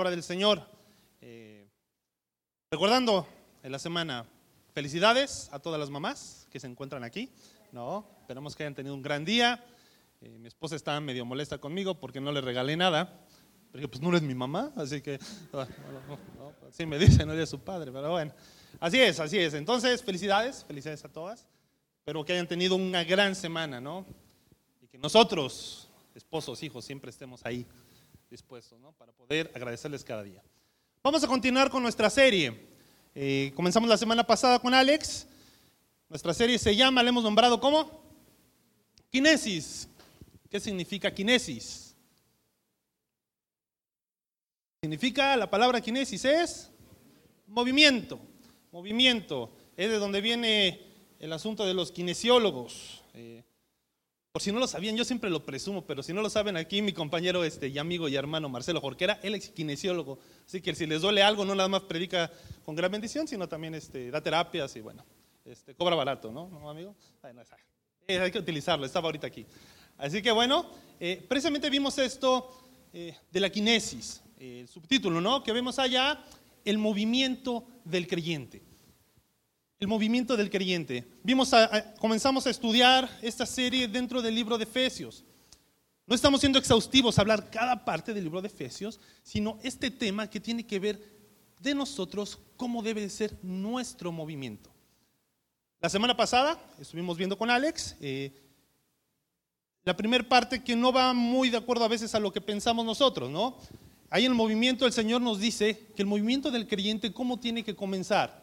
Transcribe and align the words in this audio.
palabra 0.00 0.16
del 0.16 0.22
Señor. 0.22 0.62
Eh, 1.20 1.68
recordando 2.70 3.26
en 3.62 3.70
la 3.70 3.78
semana, 3.78 4.24
felicidades 4.72 5.50
a 5.52 5.58
todas 5.58 5.78
las 5.78 5.90
mamás 5.90 6.48
que 6.50 6.58
se 6.58 6.66
encuentran 6.66 7.04
aquí. 7.04 7.28
No, 7.70 8.08
esperamos 8.22 8.56
que 8.56 8.62
hayan 8.62 8.74
tenido 8.74 8.94
un 8.94 9.02
gran 9.02 9.26
día. 9.26 9.62
Eh, 10.22 10.38
mi 10.38 10.48
esposa 10.48 10.74
está 10.74 10.98
medio 11.00 11.26
molesta 11.26 11.58
conmigo 11.58 12.00
porque 12.00 12.18
no 12.18 12.32
le 12.32 12.40
regalé 12.40 12.78
nada. 12.78 13.26
Pero 13.72 13.90
pues 13.90 14.00
no 14.00 14.08
eres 14.08 14.22
mi 14.22 14.34
mamá, 14.34 14.72
así 14.74 15.02
que 15.02 15.18
ah, 15.52 15.68
así 16.66 16.86
me 16.86 16.98
dice, 16.98 17.26
no 17.26 17.34
eres 17.34 17.50
su 17.50 17.58
padre, 17.58 17.92
pero 17.92 18.10
bueno. 18.12 18.32
Así 18.80 18.98
es, 18.98 19.20
así 19.20 19.36
es. 19.36 19.52
Entonces, 19.52 20.02
felicidades, 20.02 20.64
felicidades 20.64 21.04
a 21.04 21.12
todas. 21.12 21.46
Espero 21.98 22.24
que 22.24 22.32
hayan 22.32 22.48
tenido 22.48 22.74
una 22.74 23.04
gran 23.04 23.34
semana, 23.34 23.82
¿no? 23.82 24.06
Y 24.80 24.86
que 24.86 24.96
nosotros, 24.96 25.90
esposos, 26.14 26.62
hijos, 26.62 26.86
siempre 26.86 27.10
estemos 27.10 27.44
ahí 27.44 27.66
dispuestos, 28.30 28.78
¿no? 28.78 28.92
Para 28.92 29.12
poder 29.12 29.50
agradecerles 29.54 30.04
cada 30.04 30.22
día. 30.22 30.42
Vamos 31.02 31.24
a 31.24 31.26
continuar 31.26 31.68
con 31.68 31.82
nuestra 31.82 32.08
serie. 32.08 32.68
Eh, 33.14 33.52
comenzamos 33.56 33.88
la 33.88 33.96
semana 33.96 34.24
pasada 34.24 34.60
con 34.60 34.72
Alex. 34.72 35.26
Nuestra 36.08 36.32
serie 36.32 36.58
se 36.58 36.74
llama, 36.76 37.02
le 37.02 37.08
hemos 37.08 37.24
nombrado 37.24 37.60
¿cómo? 37.60 38.02
Kinesis. 39.10 39.88
¿Qué 40.48 40.60
significa 40.60 41.12
kinesis? 41.12 41.96
Significa, 44.80 45.36
la 45.36 45.50
palabra 45.50 45.80
kinesis 45.80 46.24
es 46.24 46.70
movimiento. 47.46 48.20
Movimiento. 48.72 49.52
Es 49.76 49.90
de 49.90 49.98
donde 49.98 50.20
viene 50.20 50.80
el 51.18 51.32
asunto 51.32 51.66
de 51.66 51.74
los 51.74 51.92
kinesiólogos. 51.92 53.02
Eh, 53.14 53.42
por 54.32 54.42
si 54.42 54.52
no 54.52 54.60
lo 54.60 54.68
sabían, 54.68 54.96
yo 54.96 55.04
siempre 55.04 55.28
lo 55.28 55.44
presumo, 55.44 55.84
pero 55.84 56.04
si 56.04 56.12
no 56.12 56.22
lo 56.22 56.30
saben 56.30 56.56
aquí, 56.56 56.82
mi 56.82 56.92
compañero 56.92 57.42
este, 57.42 57.66
y 57.66 57.78
amigo 57.78 58.08
y 58.08 58.14
hermano 58.14 58.48
Marcelo 58.48 58.80
Jorquera, 58.80 59.18
él 59.22 59.34
es 59.34 59.50
kinesiólogo. 59.50 60.20
Así 60.46 60.60
que 60.60 60.72
si 60.74 60.86
les 60.86 61.02
duele 61.02 61.22
algo, 61.22 61.44
no 61.44 61.54
nada 61.54 61.68
más 61.68 61.82
predica 61.82 62.30
con 62.64 62.76
gran 62.76 62.92
bendición, 62.92 63.26
sino 63.26 63.48
también 63.48 63.74
este, 63.74 64.10
da 64.10 64.20
terapias 64.22 64.76
y 64.76 64.80
bueno, 64.80 65.04
este, 65.44 65.74
cobra 65.74 65.96
barato, 65.96 66.30
¿no, 66.30 66.48
¿No 66.48 66.70
amigo? 66.70 66.94
Eh, 68.06 68.20
hay 68.20 68.30
que 68.30 68.38
utilizarlo, 68.38 68.86
estaba 68.86 69.06
ahorita 69.06 69.26
aquí. 69.26 69.44
Así 69.98 70.22
que 70.22 70.30
bueno, 70.30 70.70
eh, 71.00 71.24
precisamente 71.28 71.68
vimos 71.68 71.98
esto 71.98 72.56
eh, 72.92 73.16
de 73.32 73.40
la 73.40 73.50
kinesis, 73.50 74.22
el 74.38 74.68
subtítulo, 74.68 75.20
¿no? 75.20 75.42
Que 75.42 75.52
vemos 75.52 75.80
allá, 75.80 76.24
el 76.64 76.78
movimiento 76.78 77.66
del 77.84 78.06
creyente 78.06 78.69
el 79.80 79.88
movimiento 79.88 80.36
del 80.36 80.50
creyente. 80.50 81.08
Vimos 81.22 81.52
comenzamos 81.98 82.46
a 82.46 82.50
estudiar 82.50 83.08
esta 83.22 83.46
serie 83.46 83.88
dentro 83.88 84.20
del 84.20 84.34
libro 84.34 84.58
de 84.58 84.64
Efesios. 84.64 85.24
No 86.06 86.14
estamos 86.14 86.40
siendo 86.40 86.58
exhaustivos 86.58 87.16
a 87.16 87.22
hablar 87.22 87.50
cada 87.50 87.82
parte 87.82 88.12
del 88.12 88.24
libro 88.24 88.42
de 88.42 88.48
Efesios, 88.48 89.00
sino 89.22 89.58
este 89.62 89.90
tema 89.90 90.28
que 90.28 90.38
tiene 90.38 90.66
que 90.66 90.78
ver 90.78 91.02
de 91.62 91.74
nosotros 91.74 92.38
cómo 92.58 92.82
debe 92.82 93.08
ser 93.08 93.34
nuestro 93.42 94.12
movimiento. 94.12 94.70
La 95.80 95.88
semana 95.88 96.14
pasada 96.14 96.60
estuvimos 96.78 97.16
viendo 97.16 97.38
con 97.38 97.48
Alex 97.48 97.96
eh, 98.02 98.38
la 99.84 99.96
primera 99.96 100.28
parte 100.28 100.62
que 100.62 100.76
no 100.76 100.92
va 100.92 101.14
muy 101.14 101.48
de 101.48 101.56
acuerdo 101.56 101.84
a 101.84 101.88
veces 101.88 102.14
a 102.14 102.20
lo 102.20 102.30
que 102.30 102.42
pensamos 102.42 102.84
nosotros, 102.84 103.30
¿no? 103.30 103.56
Ahí 104.10 104.26
en 104.26 104.32
el 104.32 104.36
movimiento 104.36 104.84
el 104.84 104.92
Señor 104.92 105.22
nos 105.22 105.38
dice 105.38 105.86
que 105.96 106.02
el 106.02 106.06
movimiento 106.06 106.50
del 106.50 106.68
creyente, 106.68 107.14
¿cómo 107.14 107.40
tiene 107.40 107.64
que 107.64 107.74
comenzar? 107.74 108.39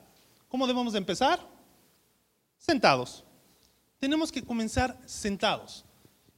¿Cómo 0.47 0.67
debemos 0.67 0.93
de 0.93 0.99
empezar? 0.99 1.45
Sentados. 2.57 3.23
Tenemos 3.99 4.31
que 4.31 4.43
comenzar 4.43 4.99
sentados. 5.05 5.85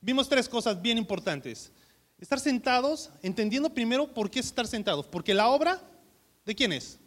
Vimos 0.02 0.30
tres 0.30 0.48
cosas 0.48 0.82
bien 0.82 0.98
importantes. 0.98 1.72
Estar 2.20 2.40
sentados, 2.40 3.12
entendiendo 3.22 3.74
primero 3.74 4.14
por 4.14 4.30
qué 4.30 4.40
es 4.40 4.48
estar 4.48 4.68
sentados. 4.68 5.06
Porque 5.08 5.34
la 5.34 5.50
obra, 5.50 5.82
¿de 6.46 6.56
quién 6.56 6.74
es? 6.74 7.00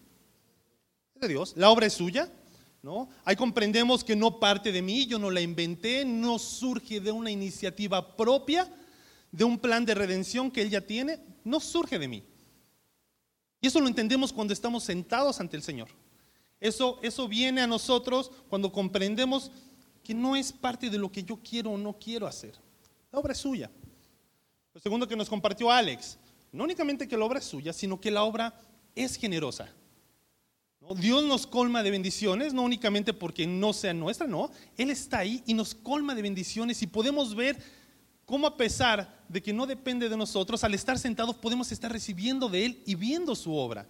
De 1.15 1.29
Dios. 1.29 1.55
La 1.57 1.71
obra 1.71 1.87
es 1.87 1.95
suya. 1.95 2.31
¿no? 2.83 3.09
Ahí 3.25 3.37
comprendemos 3.37 4.03
que 4.03 4.17
no 4.17 4.41
parte 4.41 4.73
de 4.73 4.83
mí, 4.83 5.07
yo 5.07 5.19
no 5.19 5.31
la 5.31 5.41
inventé, 5.41 6.05
no 6.05 6.39
surge 6.39 7.01
de 7.01 7.13
una 7.13 7.31
iniciativa 7.31 8.17
propia, 8.17 8.69
de 9.31 9.45
un 9.45 9.59
plan 9.59 9.85
de 9.85 9.95
redención 9.95 10.51
que 10.51 10.63
Él 10.63 10.71
ya 10.71 10.81
tiene, 10.81 11.21
no 11.45 11.61
surge 11.61 11.99
de 11.99 12.09
mí. 12.09 12.25
Y 13.61 13.69
eso 13.69 13.81
lo 13.81 13.87
entendemos 13.87 14.33
cuando 14.33 14.53
estamos 14.53 14.83
sentados 14.83 15.41
ante 15.41 15.57
el 15.57 15.63
Señor. 15.63 15.89
Eso, 16.63 17.01
eso 17.03 17.27
viene 17.27 17.61
a 17.61 17.67
nosotros 17.67 18.31
cuando 18.49 18.71
comprendemos 18.71 19.51
que 20.05 20.15
no 20.15 20.37
es 20.37 20.53
parte 20.53 20.89
de 20.89 20.97
lo 20.97 21.11
que 21.11 21.25
yo 21.25 21.37
quiero 21.37 21.73
o 21.73 21.77
no 21.77 21.93
quiero 21.99 22.25
hacer. 22.25 22.55
La 23.11 23.19
obra 23.19 23.33
es 23.33 23.39
suya. 23.39 23.69
Lo 24.73 24.81
segundo 24.81 25.09
que 25.09 25.17
nos 25.17 25.29
compartió 25.29 25.73
Alex, 25.73 26.17
no 26.53 26.63
únicamente 26.63 27.09
que 27.09 27.17
la 27.17 27.25
obra 27.25 27.41
es 27.41 27.47
suya, 27.47 27.73
sino 27.73 28.01
que 28.01 28.13
la 28.13 28.23
obra 28.23 28.55
es 28.95 29.17
generosa. 29.17 29.75
Dios 30.97 31.25
nos 31.25 31.49
colma 31.49 31.83
de 31.83 31.91
bendiciones, 31.91 32.55
no 32.55 32.63
únicamente 32.63 33.13
porque 33.13 33.45
no 33.45 33.73
sea 33.73 33.93
nuestra, 33.93 34.29
no. 34.29 34.49
Él 34.77 34.91
está 34.91 35.19
ahí 35.19 35.43
y 35.47 35.55
nos 35.55 35.75
colma 35.75 36.15
de 36.15 36.23
bendiciones 36.23 36.81
y 36.81 36.87
podemos 36.87 37.35
ver 37.35 37.61
cómo 38.25 38.47
a 38.47 38.57
pesar 38.57 39.25
de 39.29 39.43
que 39.43 39.53
no 39.53 39.67
depende 39.67 40.09
de 40.09 40.17
nosotros, 40.17 40.63
al 40.63 40.75
estar 40.75 40.97
sentados 40.97 41.35
podemos 41.35 41.73
estar 41.73 41.91
recibiendo 41.91 42.49
de 42.49 42.67
Él 42.67 42.83
y 42.87 42.95
viendo 42.95 43.35
su 43.35 43.53
obra. 43.53 43.89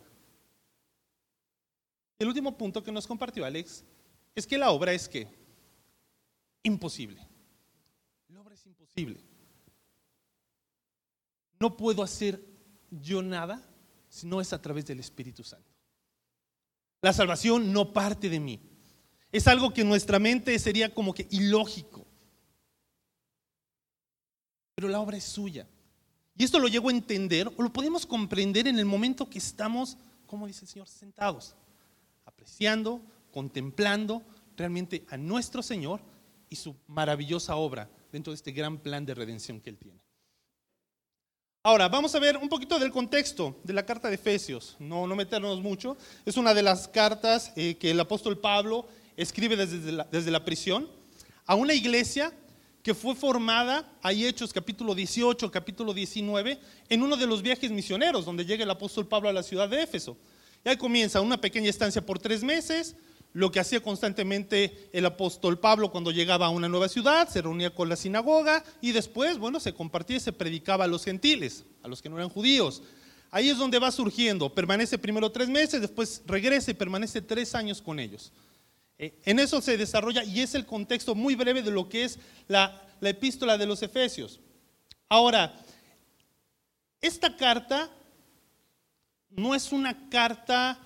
El 2.22 2.28
último 2.28 2.56
punto 2.56 2.84
que 2.84 2.92
nos 2.92 3.04
compartió 3.04 3.44
Alex 3.44 3.82
es 4.36 4.46
que 4.46 4.56
la 4.56 4.70
obra 4.70 4.92
es 4.92 5.08
que 5.08 5.26
imposible. 6.62 7.20
La 8.28 8.40
obra 8.40 8.54
es 8.54 8.64
imposible. 8.64 9.20
No 11.58 11.76
puedo 11.76 12.00
hacer 12.00 12.40
yo 12.92 13.22
nada 13.22 13.60
si 14.08 14.28
no 14.28 14.40
es 14.40 14.52
a 14.52 14.62
través 14.62 14.86
del 14.86 15.00
Espíritu 15.00 15.42
Santo. 15.42 15.68
La 17.00 17.12
salvación 17.12 17.72
no 17.72 17.92
parte 17.92 18.28
de 18.28 18.38
mí. 18.38 18.60
Es 19.32 19.48
algo 19.48 19.74
que 19.74 19.80
en 19.80 19.88
nuestra 19.88 20.20
mente 20.20 20.56
sería 20.60 20.94
como 20.94 21.12
que 21.12 21.26
ilógico. 21.28 22.06
Pero 24.76 24.86
la 24.86 25.00
obra 25.00 25.16
es 25.16 25.24
suya. 25.24 25.66
Y 26.36 26.44
esto 26.44 26.60
lo 26.60 26.68
llego 26.68 26.88
a 26.88 26.92
entender 26.92 27.48
o 27.48 27.62
lo 27.64 27.72
podemos 27.72 28.06
comprender 28.06 28.68
en 28.68 28.78
el 28.78 28.84
momento 28.84 29.28
que 29.28 29.38
estamos, 29.38 29.98
como 30.28 30.46
dice 30.46 30.66
el 30.66 30.68
Señor, 30.68 30.86
sentados 30.86 31.56
apreciando, 32.42 33.00
contemplando 33.30 34.22
realmente 34.56 35.06
a 35.08 35.16
nuestro 35.16 35.62
Señor 35.62 36.00
y 36.48 36.56
su 36.56 36.74
maravillosa 36.88 37.54
obra 37.54 37.88
dentro 38.10 38.32
de 38.32 38.36
este 38.36 38.50
gran 38.50 38.78
plan 38.78 39.06
de 39.06 39.14
redención 39.14 39.60
que 39.60 39.70
Él 39.70 39.78
tiene. 39.78 40.00
Ahora, 41.62 41.88
vamos 41.88 42.12
a 42.16 42.18
ver 42.18 42.36
un 42.36 42.48
poquito 42.48 42.80
del 42.80 42.90
contexto 42.90 43.60
de 43.62 43.72
la 43.72 43.86
carta 43.86 44.08
de 44.08 44.16
Efesios, 44.16 44.76
no, 44.80 45.06
no 45.06 45.14
meternos 45.14 45.62
mucho. 45.62 45.96
Es 46.26 46.36
una 46.36 46.52
de 46.52 46.62
las 46.62 46.88
cartas 46.88 47.52
eh, 47.54 47.76
que 47.76 47.92
el 47.92 48.00
apóstol 48.00 48.36
Pablo 48.36 48.88
escribe 49.16 49.54
desde 49.54 50.04
desde 50.10 50.30
la 50.32 50.44
prisión 50.44 50.88
a 51.46 51.54
una 51.54 51.74
iglesia 51.74 52.32
que 52.82 52.94
fue 52.94 53.14
formada, 53.14 53.88
hay 54.02 54.26
Hechos 54.26 54.52
capítulo 54.52 54.96
18, 54.96 55.48
capítulo 55.52 55.94
19, 55.94 56.58
en 56.88 57.02
uno 57.04 57.16
de 57.16 57.28
los 57.28 57.40
viajes 57.40 57.70
misioneros 57.70 58.24
donde 58.24 58.44
llega 58.44 58.64
el 58.64 58.70
apóstol 58.70 59.06
Pablo 59.06 59.28
a 59.28 59.32
la 59.32 59.44
ciudad 59.44 59.68
de 59.68 59.80
Éfeso. 59.80 60.16
Y 60.64 60.68
ahí 60.68 60.76
comienza 60.76 61.20
una 61.20 61.40
pequeña 61.40 61.70
estancia 61.70 62.04
por 62.04 62.18
tres 62.18 62.42
meses, 62.42 62.96
lo 63.32 63.50
que 63.50 63.60
hacía 63.60 63.80
constantemente 63.80 64.90
el 64.92 65.06
apóstol 65.06 65.58
Pablo 65.58 65.90
cuando 65.90 66.10
llegaba 66.10 66.46
a 66.46 66.50
una 66.50 66.68
nueva 66.68 66.88
ciudad, 66.88 67.28
se 67.28 67.42
reunía 67.42 67.74
con 67.74 67.88
la 67.88 67.96
sinagoga 67.96 68.62
y 68.80 68.92
después, 68.92 69.38
bueno, 69.38 69.58
se 69.58 69.72
compartía 69.72 70.18
y 70.18 70.20
se 70.20 70.32
predicaba 70.32 70.84
a 70.84 70.88
los 70.88 71.04
gentiles, 71.04 71.64
a 71.82 71.88
los 71.88 72.02
que 72.02 72.08
no 72.08 72.16
eran 72.16 72.28
judíos. 72.28 72.82
Ahí 73.30 73.48
es 73.48 73.56
donde 73.56 73.78
va 73.78 73.90
surgiendo, 73.90 74.54
permanece 74.54 74.98
primero 74.98 75.32
tres 75.32 75.48
meses, 75.48 75.80
después 75.80 76.22
regresa 76.26 76.70
y 76.70 76.74
permanece 76.74 77.22
tres 77.22 77.54
años 77.54 77.80
con 77.80 77.98
ellos. 77.98 78.30
Eh, 78.98 79.18
en 79.24 79.38
eso 79.38 79.62
se 79.62 79.78
desarrolla 79.78 80.22
y 80.22 80.40
es 80.40 80.54
el 80.54 80.66
contexto 80.66 81.14
muy 81.14 81.34
breve 81.34 81.62
de 81.62 81.70
lo 81.70 81.88
que 81.88 82.04
es 82.04 82.18
la, 82.46 82.86
la 83.00 83.08
epístola 83.08 83.56
de 83.56 83.66
los 83.66 83.82
Efesios. 83.82 84.38
Ahora, 85.08 85.54
esta 87.00 87.34
carta 87.34 87.90
no 89.36 89.54
es 89.54 89.72
una 89.72 90.08
carta 90.08 90.78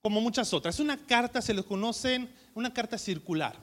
como 0.00 0.20
muchas 0.20 0.52
otras, 0.52 0.74
es 0.74 0.80
una 0.80 0.96
carta, 0.96 1.40
se 1.40 1.54
le 1.54 1.62
conocen, 1.62 2.28
una 2.54 2.72
carta 2.72 2.98
circular. 2.98 3.56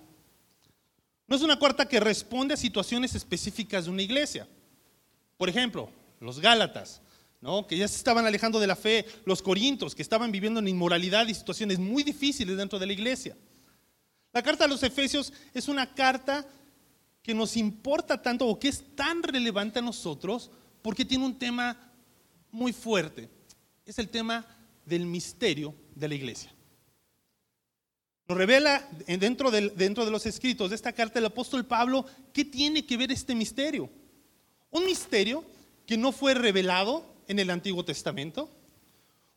No 1.27 1.35
es 1.35 1.41
una 1.41 1.59
carta 1.59 1.88
que 1.88 2.00
responde 2.00 2.53
a 2.53 2.57
situaciones 2.57 3.13
específicas 3.13 3.85
de 3.85 3.91
una 3.91 4.01
iglesia. 4.01 4.47
Por 5.38 5.50
ejemplo, 5.50 5.89
los 6.19 6.39
Gálatas, 6.39 7.01
¿no? 7.41 7.68
que 7.68 7.77
ya 7.77 7.88
se 7.88 7.97
estaban 7.97 8.25
alejando 8.25 8.59
de 8.59 8.68
la 8.68 8.75
fe, 8.75 9.06
los 9.25 9.41
Corintios, 9.41 9.94
que 9.94 10.01
estaban 10.01 10.31
viviendo 10.31 10.59
en 10.59 10.68
inmoralidad 10.68 11.27
y 11.27 11.33
situaciones 11.33 11.77
muy 11.77 12.03
difíciles 12.03 12.57
dentro 12.57 12.79
de 12.79 12.88
la 12.88 12.94
iglesia. 12.94 13.35
La 14.31 14.41
carta 14.41 14.65
a 14.65 14.68
los 14.68 14.81
Efesios 14.81 15.33
es 15.53 15.68
una 15.68 15.94
carta 15.94 16.47
que 17.21 17.33
nos 17.33 17.57
importa 17.57 18.21
tanto 18.21 18.47
o 18.47 18.57
que 18.57 18.69
es 18.69 18.95
tan 18.95 19.21
relevante 19.21 19.79
a 19.79 19.83
nosotros 19.83 20.50
porque 20.81 21.06
tiene 21.06 21.25
un 21.25 21.38
tema 21.38 21.77
muy 22.51 22.71
fuerte 22.71 23.29
es 23.89 23.97
el 23.97 24.09
tema 24.09 24.45
del 24.86 25.06
misterio 25.06 25.74
de 25.95 26.07
la 26.07 26.15
iglesia. 26.15 26.53
Nos 28.27 28.38
revela 28.38 28.88
dentro 29.07 29.50
de, 29.50 29.69
dentro 29.69 30.06
de 30.06 30.12
los 30.12 30.27
escritos 30.27 30.69
de 30.69 30.75
esta 30.75 30.94
carta 30.94 31.15
del 31.15 31.25
apóstol 31.25 31.65
Pablo 31.65 32.06
qué 32.31 32.45
tiene 32.45 32.86
que 32.86 32.97
ver 32.97 33.12
este 33.12 33.33
misterio. 33.33 33.89
Un 34.69 34.86
misterio 34.86 35.44
que 35.88 35.97
no 35.97 36.12
fue 36.12 36.36
revelado 36.36 37.03
en 37.27 37.39
el 37.39 37.50
Antiguo 37.50 37.83
Testamento. 37.83 38.47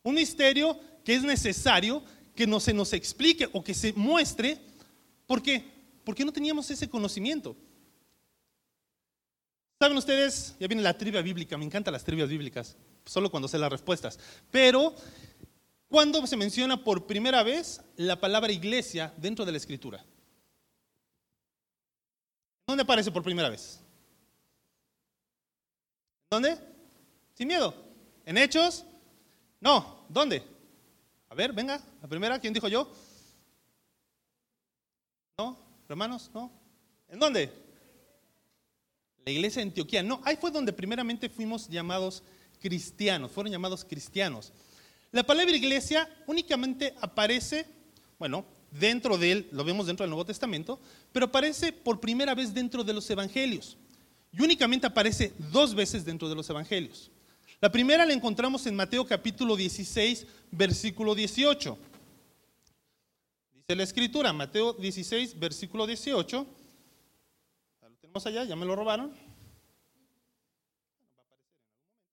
Un 0.02 0.16
misterio 0.16 0.78
que 1.02 1.14
es 1.14 1.22
necesario 1.22 2.02
que 2.34 2.46
no 2.46 2.60
se 2.60 2.74
nos 2.74 2.92
explique 2.92 3.48
o 3.52 3.64
que 3.64 3.72
se 3.72 3.94
muestre. 3.94 4.58
¿Por 5.26 5.40
qué? 5.40 5.64
Porque 6.04 6.26
no 6.26 6.32
teníamos 6.32 6.70
ese 6.70 6.90
conocimiento. 6.90 7.56
¿Saben 9.80 9.96
ustedes? 9.96 10.54
Ya 10.60 10.68
viene 10.68 10.82
la 10.82 10.96
trivia 10.96 11.22
bíblica, 11.22 11.56
me 11.56 11.64
encantan 11.64 11.92
las 11.92 12.04
trivias 12.04 12.28
bíblicas, 12.28 12.76
solo 13.04 13.30
cuando 13.30 13.48
sé 13.48 13.58
las 13.58 13.70
respuestas. 13.70 14.18
Pero, 14.50 14.94
¿cuándo 15.88 16.26
se 16.26 16.36
menciona 16.36 16.82
por 16.82 17.06
primera 17.06 17.42
vez 17.42 17.80
la 17.96 18.20
palabra 18.20 18.52
iglesia 18.52 19.12
dentro 19.16 19.44
de 19.44 19.52
la 19.52 19.58
escritura? 19.58 20.04
¿Dónde 22.66 22.82
aparece 22.82 23.10
por 23.10 23.22
primera 23.22 23.48
vez? 23.48 23.80
¿Dónde? 26.30 26.56
Sin 27.34 27.48
miedo. 27.48 27.74
¿En 28.24 28.38
Hechos? 28.38 28.84
No. 29.60 30.06
¿Dónde? 30.08 30.42
A 31.28 31.34
ver, 31.34 31.52
venga, 31.52 31.80
la 32.00 32.08
primera, 32.08 32.38
¿quién 32.38 32.52
dijo 32.52 32.68
yo? 32.68 32.90
¿No? 35.38 35.58
¿Hermanos? 35.88 36.30
¿No? 36.34 36.50
¿En 37.08 37.18
dónde? 37.18 37.52
La 39.24 39.32
iglesia 39.32 39.60
de 39.62 39.68
Antioquía. 39.68 40.02
No, 40.02 40.20
ahí 40.24 40.36
fue 40.36 40.50
donde 40.50 40.72
primeramente 40.72 41.28
fuimos 41.28 41.68
llamados 41.68 42.22
cristianos, 42.62 43.32
fueron 43.32 43.52
llamados 43.52 43.84
cristianos. 43.84 44.52
La 45.10 45.24
palabra 45.24 45.54
iglesia 45.54 46.08
únicamente 46.26 46.94
aparece, 47.00 47.66
bueno, 48.18 48.46
dentro 48.70 49.18
de 49.18 49.32
él, 49.32 49.48
lo 49.52 49.64
vemos 49.64 49.86
dentro 49.86 50.04
del 50.04 50.10
Nuevo 50.10 50.24
Testamento, 50.24 50.80
pero 51.12 51.26
aparece 51.26 51.72
por 51.72 52.00
primera 52.00 52.34
vez 52.34 52.54
dentro 52.54 52.84
de 52.84 52.94
los 52.94 53.10
evangelios. 53.10 53.76
Y 54.32 54.40
únicamente 54.40 54.86
aparece 54.86 55.34
dos 55.50 55.74
veces 55.74 56.04
dentro 56.04 56.28
de 56.28 56.34
los 56.34 56.48
evangelios. 56.48 57.10
La 57.60 57.70
primera 57.70 58.06
la 58.06 58.14
encontramos 58.14 58.66
en 58.66 58.74
Mateo 58.74 59.06
capítulo 59.06 59.54
16, 59.56 60.26
versículo 60.50 61.14
18. 61.14 61.78
Dice 63.52 63.76
la 63.76 63.82
escritura, 63.82 64.32
Mateo 64.32 64.72
16, 64.72 65.38
versículo 65.38 65.86
18. 65.86 66.46
Lo 67.82 67.88
tenemos 68.00 68.26
allá, 68.26 68.44
ya 68.44 68.56
me 68.56 68.64
lo 68.64 68.74
robaron. 68.74 69.12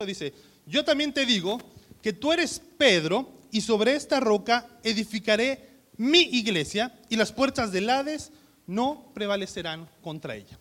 Dice, 0.06 0.34
yo 0.66 0.86
también 0.86 1.12
te 1.12 1.26
digo 1.26 1.58
que 2.02 2.14
tú 2.14 2.32
eres 2.32 2.62
Pedro 2.78 3.34
y 3.52 3.60
sobre 3.60 3.96
esta 3.96 4.22
roca 4.22 4.66
edificaré 4.82 5.68
mi 5.98 6.22
iglesia 6.22 6.98
y 7.10 7.18
las 7.18 7.34
puertas 7.34 7.74
del 7.74 7.90
Hades 7.90 8.32
no 8.66 9.12
prevalecerán 9.14 9.90
contra 10.02 10.38
ella. 10.38 10.58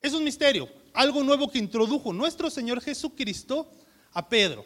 Es 0.00 0.12
un 0.12 0.22
misterio, 0.22 0.68
algo 0.92 1.24
nuevo 1.24 1.50
que 1.50 1.58
introdujo 1.58 2.12
nuestro 2.12 2.48
Señor 2.48 2.80
Jesucristo 2.80 3.72
a 4.12 4.28
Pedro. 4.28 4.64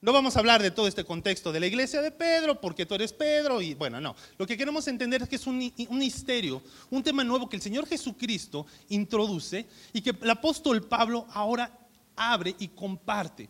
No 0.00 0.14
vamos 0.14 0.34
a 0.34 0.38
hablar 0.38 0.62
de 0.62 0.70
todo 0.70 0.88
este 0.88 1.04
contexto 1.04 1.52
de 1.52 1.60
la 1.60 1.66
iglesia 1.66 2.00
de 2.00 2.10
Pedro, 2.10 2.58
porque 2.58 2.86
tú 2.86 2.94
eres 2.94 3.12
Pedro, 3.12 3.60
y 3.60 3.74
bueno, 3.74 4.00
no. 4.00 4.16
Lo 4.38 4.46
que 4.46 4.56
queremos 4.56 4.88
entender 4.88 5.20
es 5.20 5.28
que 5.28 5.36
es 5.36 5.46
un, 5.46 5.70
un, 5.90 5.98
misterio, 5.98 6.62
un 6.88 7.02
tema 7.02 7.24
nuevo 7.24 7.46
que 7.46 7.56
el 7.56 7.62
Señor 7.62 7.86
Jesucristo 7.86 8.64
introduce 8.88 9.66
y 9.92 10.00
que 10.00 10.14
el 10.18 10.30
apóstol 10.30 10.82
Pablo 10.88 11.26
ahora 11.34 11.78
abre 12.18 12.54
y 12.58 12.68
comparte. 12.68 13.48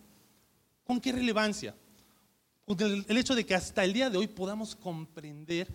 ¿Con 0.85 1.01
qué 1.01 1.13
relevancia? 1.13 1.75
El, 2.67 3.05
el 3.09 3.17
hecho 3.17 3.35
de 3.35 3.45
que 3.45 3.55
hasta 3.55 3.83
el 3.83 3.93
día 3.93 4.11
de 4.11 4.19
hoy 4.19 4.27
podamos 4.27 4.77
comprender 4.77 5.69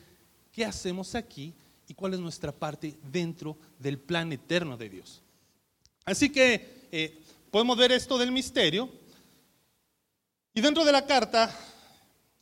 qué 0.52 0.64
hacemos 0.64 1.16
aquí 1.16 1.54
y 1.88 1.94
cuál 1.94 2.14
es 2.14 2.20
nuestra 2.20 2.52
parte 2.52 2.98
dentro 3.12 3.58
del 3.80 4.00
plan 4.00 4.32
eterno 4.32 4.78
de 4.78 4.90
Dios. 4.90 5.22
Así 6.06 6.30
que 6.30 6.88
eh, 6.92 7.22
podemos 7.52 7.78
ver 7.78 7.92
esto 7.92 8.18
del 8.18 8.32
misterio. 8.32 8.90
Y 10.54 10.62
dentro 10.62 10.86
de 10.86 10.92
la 10.92 11.06
carta 11.06 11.54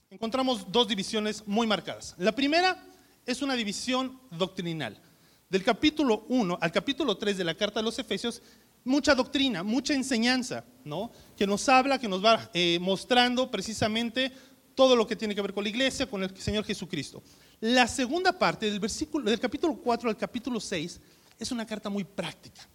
encontramos 0.10 0.70
dos 0.72 0.88
divisiones 0.88 1.48
muy 1.48 1.66
marcadas. 1.68 2.16
La 2.18 2.34
primera 2.34 2.84
es 3.26 3.42
una 3.42 3.56
división 3.56 4.20
doctrinal. 4.32 4.98
Del 5.50 5.64
capítulo 5.64 6.26
1 6.30 6.58
al 6.62 6.72
capítulo 6.72 7.18
3 7.18 7.38
de 7.38 7.44
la 7.44 7.56
carta 7.56 7.80
de 7.80 7.84
los 7.84 8.00
Efesios, 8.00 8.42
mucha 8.84 9.16
doctrina, 9.16 9.64
mucha 9.64 9.94
enseñanza, 9.94 10.66
¿no? 10.84 11.12
Que 11.38 11.48
nos 11.48 11.68
habla, 11.70 12.00
que 12.00 12.08
nos 12.08 12.24
va 12.24 12.50
eh, 12.54 12.80
mostrando 12.82 13.50
precisamente 13.50 14.32
todo 14.76 14.96
lo 14.96 15.06
que 15.06 15.16
tiene 15.16 15.36
que 15.36 15.42
ver 15.42 15.54
con 15.54 15.64
la 15.64 15.70
iglesia, 15.70 16.10
con 16.10 16.24
el 16.24 16.36
Señor 16.38 16.64
Jesucristo. 16.64 17.22
La 17.60 17.88
segunda 17.88 18.38
parte 18.38 18.70
del 18.70 18.80
versículo 18.80 19.30
del 19.30 19.40
capítulo 19.40 19.76
4 19.76 20.10
al 20.10 20.18
capítulo 20.18 20.60
6 20.60 21.00
es 21.38 21.52
una 21.52 21.66
carta 21.66 21.90
muy 21.90 22.04
práctica. 22.04 22.68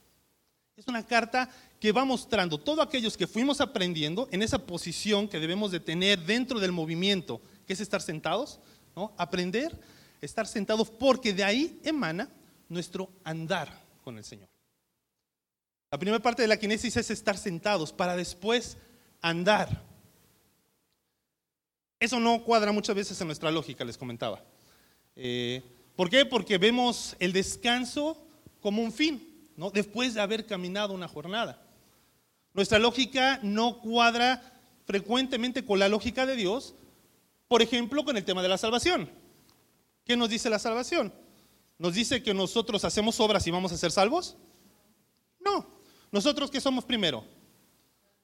Es 0.77 0.87
una 0.89 1.05
carta 1.05 1.51
que 1.81 1.91
va 1.91 2.05
mostrando 2.05 2.59
todos 2.59 2.87
aquellos 2.87 3.17
que 3.17 3.27
fuimos 3.27 3.61
aprendiendo 3.61 4.29
en 4.31 4.43
esa 4.43 4.59
posición 4.59 5.27
que 5.27 5.41
debemos 5.41 5.71
de 5.71 5.81
tener 5.81 6.21
dentro 6.21 6.61
del 6.61 6.71
movimiento, 6.71 7.41
que 7.67 7.73
es 7.73 7.81
estar 7.81 8.03
sentados, 8.03 8.61
¿no? 8.95 9.15
Aprender, 9.17 9.79
estar 10.21 10.47
sentados, 10.47 10.91
porque 10.91 11.33
de 11.33 11.45
ahí 11.45 11.81
emana 11.83 12.29
nuestro 12.69 13.11
andar 13.25 13.83
con 14.05 14.19
el 14.19 14.25
Señor. 14.25 14.49
La 15.91 15.99
primera 15.99 16.21
parte 16.21 16.43
de 16.43 16.49
la 16.49 16.59
kinesis 16.59 16.97
es 16.97 17.11
estar 17.11 17.39
sentados 17.39 17.93
para 17.93 18.17
después 18.17 18.77
andar. 19.21 19.85
Eso 22.01 22.21
no 22.21 22.43
cuadra 22.45 22.73
muchas 22.73 22.97
veces 22.97 23.21
en 23.21 23.29
nuestra 23.29 23.51
lógica, 23.51 23.85
les 23.85 23.97
comentaba. 23.97 24.43
Eh, 25.15 25.63
¿Por 25.95 26.11
qué? 26.11 26.27
Porque 26.27 26.59
vemos 26.59 27.17
el 27.19 27.33
descanso 27.33 28.27
como 28.61 28.83
un 28.83 28.93
fin 28.93 29.49
después 29.73 30.15
de 30.15 30.21
haber 30.21 30.45
caminado 30.45 30.93
una 30.93 31.09
jornada. 31.09 31.63
Nuestra 32.53 32.79
lógica 32.79 33.39
no 33.43 33.81
cuadra 33.81 34.43
frecuentemente 34.85 35.65
con 35.65 35.79
la 35.79 35.89
lógica 35.89 36.27
de 36.27 36.37
Dios, 36.37 36.75
por 37.49 37.63
ejemplo, 37.63 38.05
con 38.05 38.17
el 38.17 38.25
tema 38.25 38.43
de 38.43 38.49
la 38.49 38.59
salvación. 38.59 39.11
¿Qué 40.05 40.17
nos 40.17 40.29
dice 40.29 40.51
la 40.51 40.59
salvación? 40.59 41.13
¿Nos 41.79 41.95
dice 41.95 42.23
que 42.23 42.35
nosotros 42.35 42.85
hacemos 42.85 43.19
obras 43.21 43.47
y 43.47 43.51
vamos 43.51 43.73
a 43.73 43.77
ser 43.77 43.91
salvos? 43.91 44.37
No. 45.41 45.76
¿Nosotros 46.11 46.51
qué 46.51 46.61
somos 46.61 46.85
primero? 46.85 47.25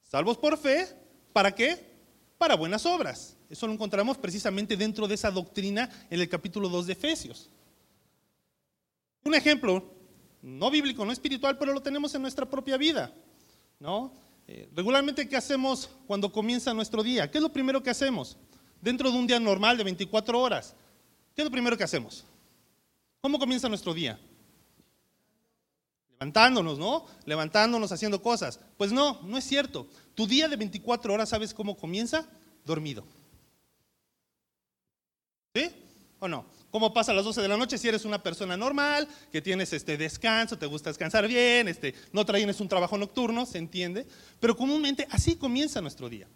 Salvos 0.02 0.36
por 0.36 0.58
fe. 0.58 0.88
¿Para 1.32 1.54
qué? 1.54 1.90
Para 2.38 2.56
buenas 2.56 2.84
obras. 2.86 3.36
Eso 3.48 3.66
lo 3.66 3.72
encontramos 3.72 4.18
precisamente 4.18 4.76
dentro 4.76 5.08
de 5.08 5.14
esa 5.14 5.30
doctrina 5.30 5.88
en 6.10 6.20
el 6.20 6.28
capítulo 6.28 6.68
2 6.68 6.86
de 6.86 6.92
Efesios. 6.92 7.50
Un 9.24 9.34
ejemplo, 9.34 9.84
no 10.42 10.70
bíblico, 10.70 11.04
no 11.04 11.12
espiritual, 11.12 11.58
pero 11.58 11.72
lo 11.72 11.80
tenemos 11.82 12.14
en 12.14 12.22
nuestra 12.22 12.48
propia 12.48 12.76
vida. 12.76 13.12
¿no? 13.78 14.12
Eh, 14.46 14.68
regularmente, 14.74 15.28
¿qué 15.28 15.36
hacemos 15.36 15.90
cuando 16.06 16.30
comienza 16.30 16.72
nuestro 16.72 17.02
día? 17.02 17.30
¿Qué 17.30 17.38
es 17.38 17.42
lo 17.42 17.52
primero 17.52 17.82
que 17.82 17.90
hacemos? 17.90 18.36
Dentro 18.80 19.10
de 19.10 19.18
un 19.18 19.26
día 19.26 19.38
normal 19.38 19.76
de 19.76 19.84
24 19.84 20.40
horas, 20.40 20.74
¿qué 21.34 21.42
es 21.42 21.44
lo 21.44 21.50
primero 21.50 21.76
que 21.76 21.84
hacemos? 21.84 22.24
¿Cómo 23.20 23.38
comienza 23.38 23.68
nuestro 23.68 23.94
día? 23.94 24.18
Levantándonos, 26.22 26.78
¿no? 26.78 27.04
Levantándonos, 27.24 27.90
haciendo 27.90 28.22
cosas. 28.22 28.60
Pues 28.76 28.92
no, 28.92 29.20
no 29.22 29.38
es 29.38 29.44
cierto. 29.44 29.88
Tu 30.14 30.28
día 30.28 30.46
de 30.46 30.54
24 30.54 31.12
horas, 31.12 31.28
¿sabes 31.28 31.52
cómo 31.52 31.76
comienza? 31.76 32.28
Dormido. 32.64 33.04
¿Sí? 35.52 35.68
¿O 36.20 36.28
no? 36.28 36.46
¿Cómo 36.70 36.94
pasa 36.94 37.10
a 37.10 37.14
las 37.16 37.24
12 37.24 37.42
de 37.42 37.48
la 37.48 37.56
noche 37.56 37.76
si 37.76 37.88
eres 37.88 38.04
una 38.04 38.22
persona 38.22 38.56
normal, 38.56 39.08
que 39.32 39.42
tienes 39.42 39.72
este 39.72 39.96
descanso, 39.96 40.56
te 40.56 40.66
gusta 40.66 40.90
descansar 40.90 41.26
bien, 41.26 41.66
este, 41.66 41.92
no 42.12 42.24
traes 42.24 42.60
un 42.60 42.68
trabajo 42.68 42.96
nocturno, 42.96 43.44
se 43.44 43.58
entiende? 43.58 44.06
Pero 44.38 44.56
comúnmente 44.56 45.08
así 45.10 45.34
comienza 45.34 45.80
nuestro 45.80 46.08
día. 46.08 46.28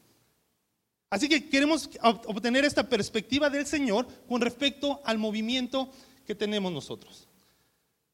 Así 1.11 1.29
que 1.29 1.49
queremos 1.49 1.89
obtener 2.03 2.65
esta 2.65 2.89
perspectiva 2.89 3.49
del 3.51 3.67
Señor 3.67 4.09
con 4.29 4.41
respecto 4.41 5.01
al 5.05 5.19
movimiento 5.19 5.93
que 6.27 6.35
tenemos 6.35 6.73
nosotros. 6.73 7.26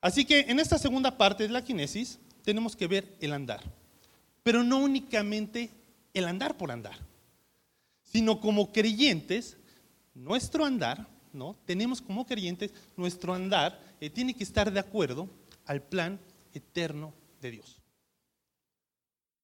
Así 0.03 0.27
que 0.27 0.41
en 0.41 0.61
esta 0.61 0.79
segunda 0.79 1.17
parte 1.17 1.45
de 1.45 1.49
la 1.49 1.65
kinesis 1.65 2.19
tenemos 2.45 2.77
que 2.77 2.87
ver 2.87 3.17
el 3.21 3.33
andar, 3.33 3.63
pero 4.43 4.63
no 4.63 4.79
únicamente 4.79 5.71
el 6.13 6.27
andar 6.27 6.59
por 6.59 6.71
andar, 6.71 6.99
sino 8.03 8.39
como 8.41 8.71
creyentes, 8.71 9.57
nuestro 10.15 10.67
andar 10.67 11.07
¿no? 11.33 11.57
Tenemos 11.65 12.01
como 12.01 12.27
creyentes 12.27 12.73
nuestro 12.97 13.35
andar 13.35 13.81
eh, 14.01 14.11
tiene 14.11 14.35
que 14.35 14.45
estar 14.45 14.73
de 14.73 14.81
acuerdo 14.81 15.29
al 15.67 15.83
plan 15.83 16.21
eterno 16.53 17.15
de 17.41 17.53
Dios. 17.53 17.79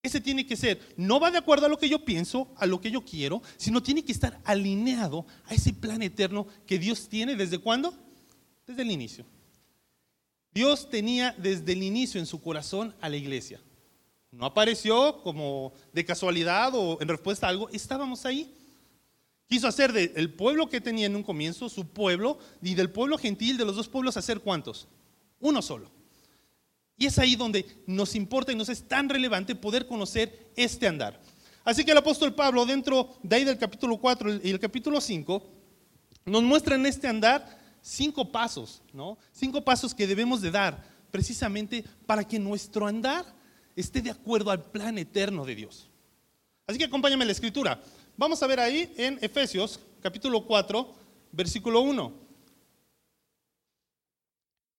Ese 0.03 0.21
tiene 0.21 0.47
que 0.47 0.57
ser, 0.57 0.95
no 0.97 1.19
va 1.19 1.31
de 1.31 1.39
acuerdo 1.39 1.67
a 1.67 1.69
lo 1.69 1.79
que 1.79 1.89
yo 1.89 2.05
pienso, 2.05 2.49
a 2.57 2.67
lo 2.67 2.81
que 2.81 2.91
yo 2.91 3.05
quiero, 3.05 3.43
sino 3.57 3.83
tiene 3.83 4.05
que 4.05 4.13
estar 4.13 4.41
alineado 4.45 5.27
a 5.47 5.55
ese 5.55 5.73
plan 5.73 6.03
eterno 6.03 6.47
que 6.67 6.79
Dios 6.79 7.09
tiene 7.09 7.35
desde 7.35 7.59
cuándo? 7.59 7.95
Desde 8.67 8.83
el 8.83 8.91
inicio. 8.91 9.27
Dios 10.59 10.91
tenía 10.91 11.37
desde 11.39 11.71
el 11.71 11.85
inicio 11.85 12.19
en 12.19 12.27
su 12.27 12.43
corazón 12.43 12.93
a 13.01 13.09
la 13.09 13.17
iglesia. 13.17 13.61
No 14.33 14.45
apareció 14.45 15.23
como 15.23 15.73
de 15.93 16.05
casualidad 16.05 16.73
o 16.75 17.01
en 17.01 17.07
respuesta 17.07 17.47
a 17.47 17.51
algo, 17.51 17.69
estábamos 17.69 18.27
ahí. 18.27 18.53
Quiso 19.47 19.69
hacer 19.69 19.93
del 19.93 20.35
pueblo 20.35 20.69
que 20.69 20.81
tenía 20.81 21.07
en 21.07 21.15
un 21.15 21.23
comienzo 21.23 21.69
su 21.69 21.87
pueblo 21.87 22.41
y 22.61 22.75
del 22.75 22.91
pueblo 22.91 23.19
gentil 23.19 23.57
de 23.57 23.67
los 23.67 23.77
dos 23.77 23.87
pueblos 23.87 24.17
hacer 24.17 24.41
cuántos? 24.41 24.89
Uno 25.39 25.63
solo. 25.63 25.93
Y 26.97 27.07
es 27.07 27.17
ahí 27.21 27.37
donde 27.37 27.65
nos 27.87 28.17
importa 28.17 28.51
y 28.51 28.57
nos 28.57 28.69
es 28.69 28.83
tan 28.83 29.09
relevante 29.09 29.55
poder 29.55 29.87
conocer 29.87 30.51
este 30.57 30.89
andar. 30.89 31.21
Así 31.63 31.85
que 31.85 31.93
el 31.93 31.99
apóstol 31.99 32.35
Pablo, 32.35 32.67
dentro 32.67 33.15
de 33.23 33.37
ahí 33.37 33.45
del 33.45 33.59
capítulo 33.59 33.97
4 33.97 34.41
y 34.43 34.51
el 34.51 34.59
capítulo 34.59 35.01
5, 35.01 35.41
nos 36.25 36.43
muestra 36.43 36.75
en 36.75 36.85
este 36.85 37.07
andar 37.07 37.59
cinco 37.89 38.31
pasos, 38.31 38.83
¿no? 38.93 39.17
Cinco 39.33 39.65
pasos 39.65 39.95
que 39.95 40.07
debemos 40.07 40.43
de 40.43 40.51
dar 40.51 40.85
precisamente 41.11 41.83
para 42.07 42.23
que 42.23 42.39
nuestro 42.39 42.87
andar 42.87 43.25
esté 43.75 44.03
de 44.03 44.11
acuerdo 44.11 44.51
al 44.51 44.63
plan 44.63 44.99
eterno 44.99 45.47
de 45.47 45.55
Dios. 45.55 45.89
Así 46.67 46.79
que 46.79 46.85
acompáñame 46.85 47.25
a 47.25 47.27
la 47.27 47.33
escritura. 47.33 47.81
Vamos 48.17 48.43
a 48.43 48.47
ver 48.47 48.61
ahí 48.61 48.93
en 48.99 49.19
Efesios 49.23 49.81
capítulo 50.03 50.45
4, 50.45 50.95
versículo 51.33 51.81
1. 51.81 52.13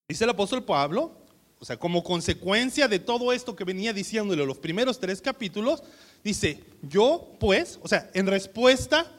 Dice 0.07 0.23
el 0.23 0.29
apóstol 0.29 0.63
Pablo, 0.63 1.17
o 1.59 1.65
sea, 1.65 1.77
como 1.77 2.03
consecuencia 2.03 2.87
de 2.87 2.99
todo 2.99 3.33
esto 3.33 3.55
que 3.55 3.63
venía 3.63 3.91
diciéndole 3.91 4.45
los 4.45 4.59
primeros 4.59 4.99
tres 4.99 5.19
capítulos, 5.19 5.81
dice, 6.23 6.63
yo 6.83 7.35
pues, 7.39 7.79
o 7.81 7.87
sea, 7.87 8.09
en 8.13 8.27
respuesta, 8.27 9.11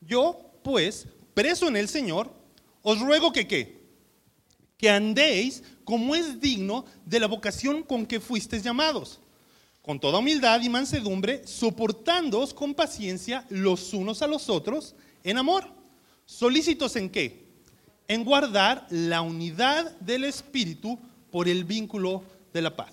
yo 0.00 0.38
pues, 0.62 1.06
preso 1.34 1.68
en 1.68 1.76
el 1.76 1.88
Señor, 1.88 2.41
os 2.82 3.00
ruego 3.00 3.32
que 3.32 3.46
qué? 3.46 3.80
Que 4.76 4.90
andéis 4.90 5.62
como 5.84 6.14
es 6.14 6.40
digno 6.40 6.84
de 7.06 7.20
la 7.20 7.26
vocación 7.26 7.82
con 7.82 8.06
que 8.06 8.20
fuisteis 8.20 8.62
llamados, 8.62 9.20
con 9.80 9.98
toda 9.98 10.18
humildad 10.18 10.60
y 10.60 10.68
mansedumbre, 10.68 11.46
soportándoos 11.46 12.52
con 12.52 12.74
paciencia 12.74 13.46
los 13.48 13.92
unos 13.92 14.22
a 14.22 14.26
los 14.26 14.48
otros 14.48 14.94
en 15.24 15.38
amor. 15.38 15.68
¿Solícitos 16.26 16.96
en 16.96 17.10
qué? 17.10 17.46
En 18.08 18.24
guardar 18.24 18.86
la 18.90 19.22
unidad 19.22 19.98
del 20.00 20.24
Espíritu 20.24 20.98
por 21.30 21.48
el 21.48 21.64
vínculo 21.64 22.22
de 22.52 22.62
la 22.62 22.74
paz. 22.76 22.92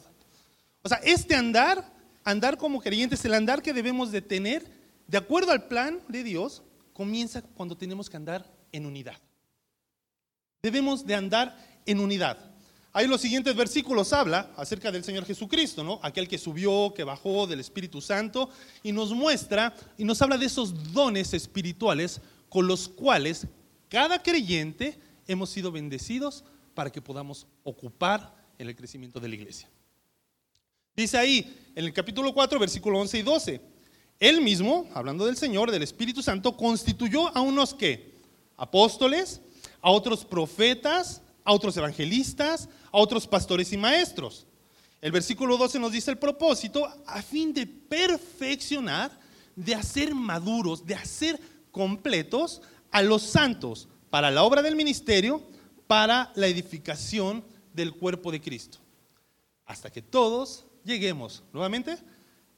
O 0.81 0.89
sea, 0.89 1.00
este 1.03 1.36
andar, 1.36 1.93
andar 2.24 2.58
como 2.58 2.79
creyentes, 2.79 3.24
el 3.25 3.34
andar 3.34 3.62
que 3.62 3.74
debemos 3.74 4.12
de 4.12 4.22
tener, 4.22 4.65
de 5.08 5.17
acuerdo 5.17 5.51
al 5.51 5.67
plan 5.67 6.00
de 6.08 6.24
Dios, 6.24 6.63
comienza 6.93 7.41
cuando 7.41 7.75
tenemos 7.75 8.10
que 8.10 8.17
andar 8.17 8.46
en 8.72 8.86
unidad. 8.86 9.17
Debemos 10.62 11.06
de 11.06 11.16
andar 11.16 11.58
en 11.86 12.01
unidad. 12.01 12.38
Ahí 12.92 13.08
los 13.08 13.22
siguientes 13.22 13.56
versículos 13.56 14.12
habla 14.12 14.51
acerca 14.58 14.92
del 14.92 15.06
Señor 15.06 15.25
Jesucristo, 15.25 15.86
¿no? 15.86 16.00
Aquel 16.04 16.28
que 16.28 16.38
subió, 16.38 16.94
que 16.94 17.06
bajó 17.06 17.48
del 17.48 17.62
Espíritu 17.62 18.01
Santo 18.01 18.50
y 18.84 18.92
nos 18.92 19.12
muestra 19.12 19.74
y 19.98 20.04
nos 20.04 20.22
habla 20.22 20.38
de 20.38 20.48
esos 20.48 20.92
dones 20.92 21.34
espirituales 21.34 22.20
con 22.50 22.68
los 22.68 22.89
cuales 22.89 23.48
cada 23.88 24.22
creyente 24.22 25.00
hemos 25.28 25.50
sido 25.50 25.72
bendecidos 25.72 26.44
para 26.74 26.92
que 26.92 27.01
podamos 27.01 27.48
ocupar 27.63 28.36
en 28.58 28.68
el 28.68 28.75
crecimiento 28.75 29.22
de 29.22 29.30
la 29.30 29.36
iglesia. 29.36 29.70
Dice 30.94 31.18
ahí 31.18 31.58
en 31.74 31.86
el 31.86 31.94
capítulo 31.94 32.34
4, 32.34 32.60
versículo 32.60 33.00
11 33.00 33.20
y 33.20 33.22
12, 33.22 33.62
él 34.20 34.42
mismo, 34.42 34.89
hablando 34.94 35.25
del 35.25 35.38
Señor, 35.38 35.72
del 35.72 35.84
Espíritu 35.84 36.22
Santo, 36.22 36.58
constituyó 36.58 37.34
a 37.34 37.39
unos 37.39 37.74
que, 37.74 38.20
apóstoles, 38.58 39.39
a 39.82 39.92
otros 39.92 40.26
profetas, 40.26 41.22
a 41.44 41.54
otros 41.54 41.76
evangelistas, 41.78 42.70
a 42.92 42.98
otros 42.98 43.28
pastores 43.28 43.72
y 43.74 43.78
maestros. 43.78 44.46
El 45.02 45.12
versículo 45.12 45.58
12 45.58 45.80
nos 45.80 45.92
dice 45.92 46.12
el 46.12 46.18
propósito 46.18 46.86
a 47.06 47.22
fin 47.22 47.54
de 47.54 47.66
perfeccionar, 47.66 49.18
de 49.56 49.76
hacer 49.76 50.14
maduros, 50.14 50.86
de 50.86 50.96
hacer 50.96 51.40
completos 51.72 52.62
a 52.92 53.02
los 53.02 53.22
santos 53.22 53.88
para 54.10 54.32
la 54.32 54.44
obra 54.44 54.62
del 54.62 54.76
ministerio, 54.76 55.42
para 55.88 56.32
la 56.36 56.48
edificación 56.48 57.44
del 57.74 57.94
cuerpo 57.94 58.32
de 58.32 58.42
Cristo. 58.42 58.80
Hasta 59.66 59.90
que 59.90 60.02
todos 60.02 60.66
lleguemos 60.84 61.44
nuevamente 61.54 61.98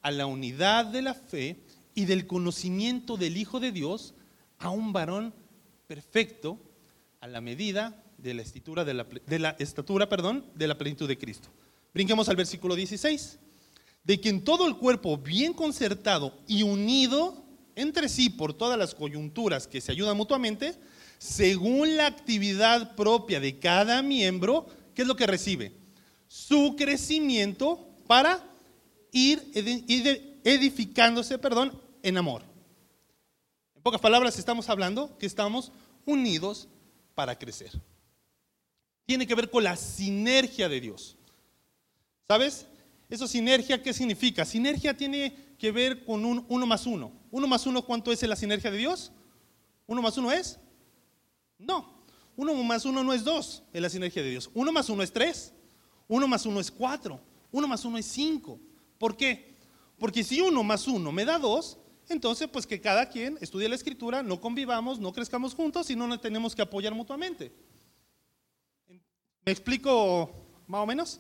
a 0.02 0.12
la 0.12 0.26
unidad 0.26 0.86
de 0.86 1.02
la 1.02 1.14
fe 1.14 1.58
y 1.94 2.06
del 2.06 2.26
conocimiento 2.26 3.18
del 3.18 3.38
Hijo 3.38 3.60
de 3.60 3.72
Dios, 3.72 4.14
a 4.58 4.70
un 4.70 4.94
varón 4.94 5.34
perfecto, 5.88 6.58
a 7.22 7.28
la 7.28 7.40
medida 7.40 8.04
de 8.18 8.34
la, 8.34 8.42
estatura 8.42 8.84
de 8.84 9.40
la, 9.40 9.50
estatura 9.60 10.10
perdón, 10.10 10.46
de 10.56 10.68
la 10.68 10.78
plenitud 10.78 11.08
de 11.08 11.18
Cristo. 11.18 11.50
Brinquemos 11.94 12.28
al 12.30 12.36
versículo 12.36 12.76
16. 12.76 13.40
De 14.04 14.20
quien 14.20 14.44
todo 14.44 14.68
el 14.68 14.76
cuerpo 14.76 15.18
bien 15.18 15.54
concertado 15.54 16.40
y 16.48 16.64
unido 16.64 17.46
entre 17.76 18.10
sí 18.10 18.30
por 18.30 18.54
todas 18.54 18.78
las 18.78 18.96
coyunturas 18.96 19.68
que 19.68 19.80
se 19.80 19.92
ayudan 19.92 20.18
mutuamente, 20.18 20.74
según 21.20 21.96
la 21.96 22.08
actividad 22.08 22.96
propia 22.96 23.40
de 23.40 23.60
cada 23.60 24.02
miembro, 24.02 24.66
¿qué 24.96 25.04
es 25.04 25.08
lo 25.08 25.16
que 25.16 25.28
recibe? 25.28 25.74
Su 26.28 26.76
crecimiento 26.76 27.88
para 28.08 28.44
ir 29.12 29.52
edificándose, 30.44 31.38
perdón, 31.38 31.80
en 32.02 32.18
amor. 32.18 32.42
En 33.76 33.84
pocas 33.84 34.02
palabras, 34.02 34.40
estamos 34.40 34.68
hablando 34.70 35.16
que 35.20 35.28
estamos 35.28 35.72
unidos 36.06 36.68
para 37.16 37.38
crecer. 37.38 37.72
Tiene 39.06 39.28
que 39.28 39.36
ver 39.36 39.50
con 39.50 39.64
la 39.64 39.76
sinergia 39.76 40.70
de 40.70 40.82
Dios. 40.82 41.18
¿Sabes? 42.28 42.66
Eso 43.10 43.28
sinergia, 43.28 43.82
¿qué 43.82 43.94
significa? 43.94 44.46
Sinergia 44.46 44.96
tiene 44.96 45.36
que 45.58 45.72
ver 45.72 46.06
con 46.06 46.24
un 46.24 46.46
uno 46.48 46.66
más 46.66 46.86
uno. 46.86 47.12
¿Uno 47.30 47.48
más 47.48 47.66
uno 47.66 47.84
cuánto 47.84 48.12
es 48.12 48.22
la 48.24 48.36
sinergia 48.36 48.72
de 48.72 48.78
Dios? 48.78 49.12
¿Uno 49.86 50.02
más 50.02 50.18
uno 50.18 50.32
es? 50.32 50.60
No, 51.58 52.06
uno 52.36 52.56
más 52.64 52.86
uno 52.86 53.04
no 53.04 53.14
es 53.14 53.24
dos 53.24 53.64
en 53.74 53.82
la 53.82 53.90
sinergia 53.90 54.24
de 54.24 54.30
Dios. 54.30 54.50
Uno 54.54 54.72
más 54.72 54.90
uno 54.90 55.04
es 55.04 55.12
tres. 55.12 55.54
Uno 56.08 56.28
más 56.28 56.46
uno 56.46 56.60
es 56.60 56.72
cuatro. 56.72 57.20
Uno 57.52 57.68
más 57.68 57.84
uno 57.84 57.98
es 57.98 58.06
cinco. 58.06 58.60
¿Por 58.98 59.18
qué? 59.18 59.58
Porque 60.00 60.24
si 60.24 60.42
uno 60.42 60.64
más 60.64 60.88
uno 60.88 61.12
me 61.12 61.26
da 61.26 61.38
dos, 61.38 61.78
entonces 62.12 62.48
pues 62.52 62.68
que 62.68 62.82
cada 62.82 63.10
quien 63.10 63.38
estudie 63.42 63.70
la 63.70 63.76
escritura, 63.76 64.24
no 64.24 64.40
convivamos, 64.40 65.00
no 65.00 65.14
crezcamos 65.14 65.54
juntos 65.54 65.90
y 65.90 65.96
no 65.96 66.08
nos 66.08 66.22
tenemos 66.22 66.56
que 66.56 66.62
apoyar 66.62 66.94
mutuamente. 66.94 67.52
¿Me 69.46 69.52
explico 69.52 70.30
más 70.68 70.82
o 70.82 70.86
menos? 70.86 71.20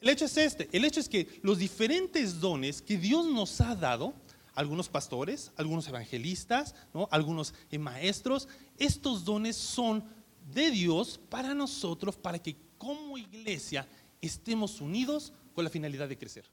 El 0.00 0.08
hecho 0.10 0.24
es 0.24 0.36
este, 0.36 0.68
el 0.72 0.84
hecho 0.84 1.00
es 1.00 1.08
que 1.08 1.40
los 1.42 1.58
diferentes 1.58 2.40
dones 2.40 2.82
que 2.82 2.96
Dios 2.96 3.26
nos 3.26 3.60
ha 3.60 3.74
dado, 3.74 4.14
algunos 4.54 4.88
pastores, 4.88 5.52
algunos 5.56 5.86
evangelistas, 5.88 6.74
¿no? 6.92 7.08
algunos 7.12 7.54
maestros, 7.78 8.48
estos 8.76 9.24
dones 9.24 9.56
son 9.56 10.04
de 10.52 10.70
Dios 10.70 11.20
para 11.28 11.54
nosotros, 11.54 12.16
para 12.16 12.38
que 12.38 12.56
como 12.76 13.18
iglesia 13.18 13.86
estemos 14.20 14.80
unidos 14.80 15.32
con 15.54 15.64
la 15.64 15.70
finalidad 15.70 16.08
de 16.08 16.18
crecer. 16.18 16.50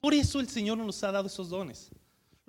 Por 0.00 0.14
eso 0.14 0.40
el 0.40 0.48
Señor 0.48 0.78
nos 0.78 1.02
ha 1.02 1.12
dado 1.12 1.26
esos 1.26 1.48
dones. 1.48 1.90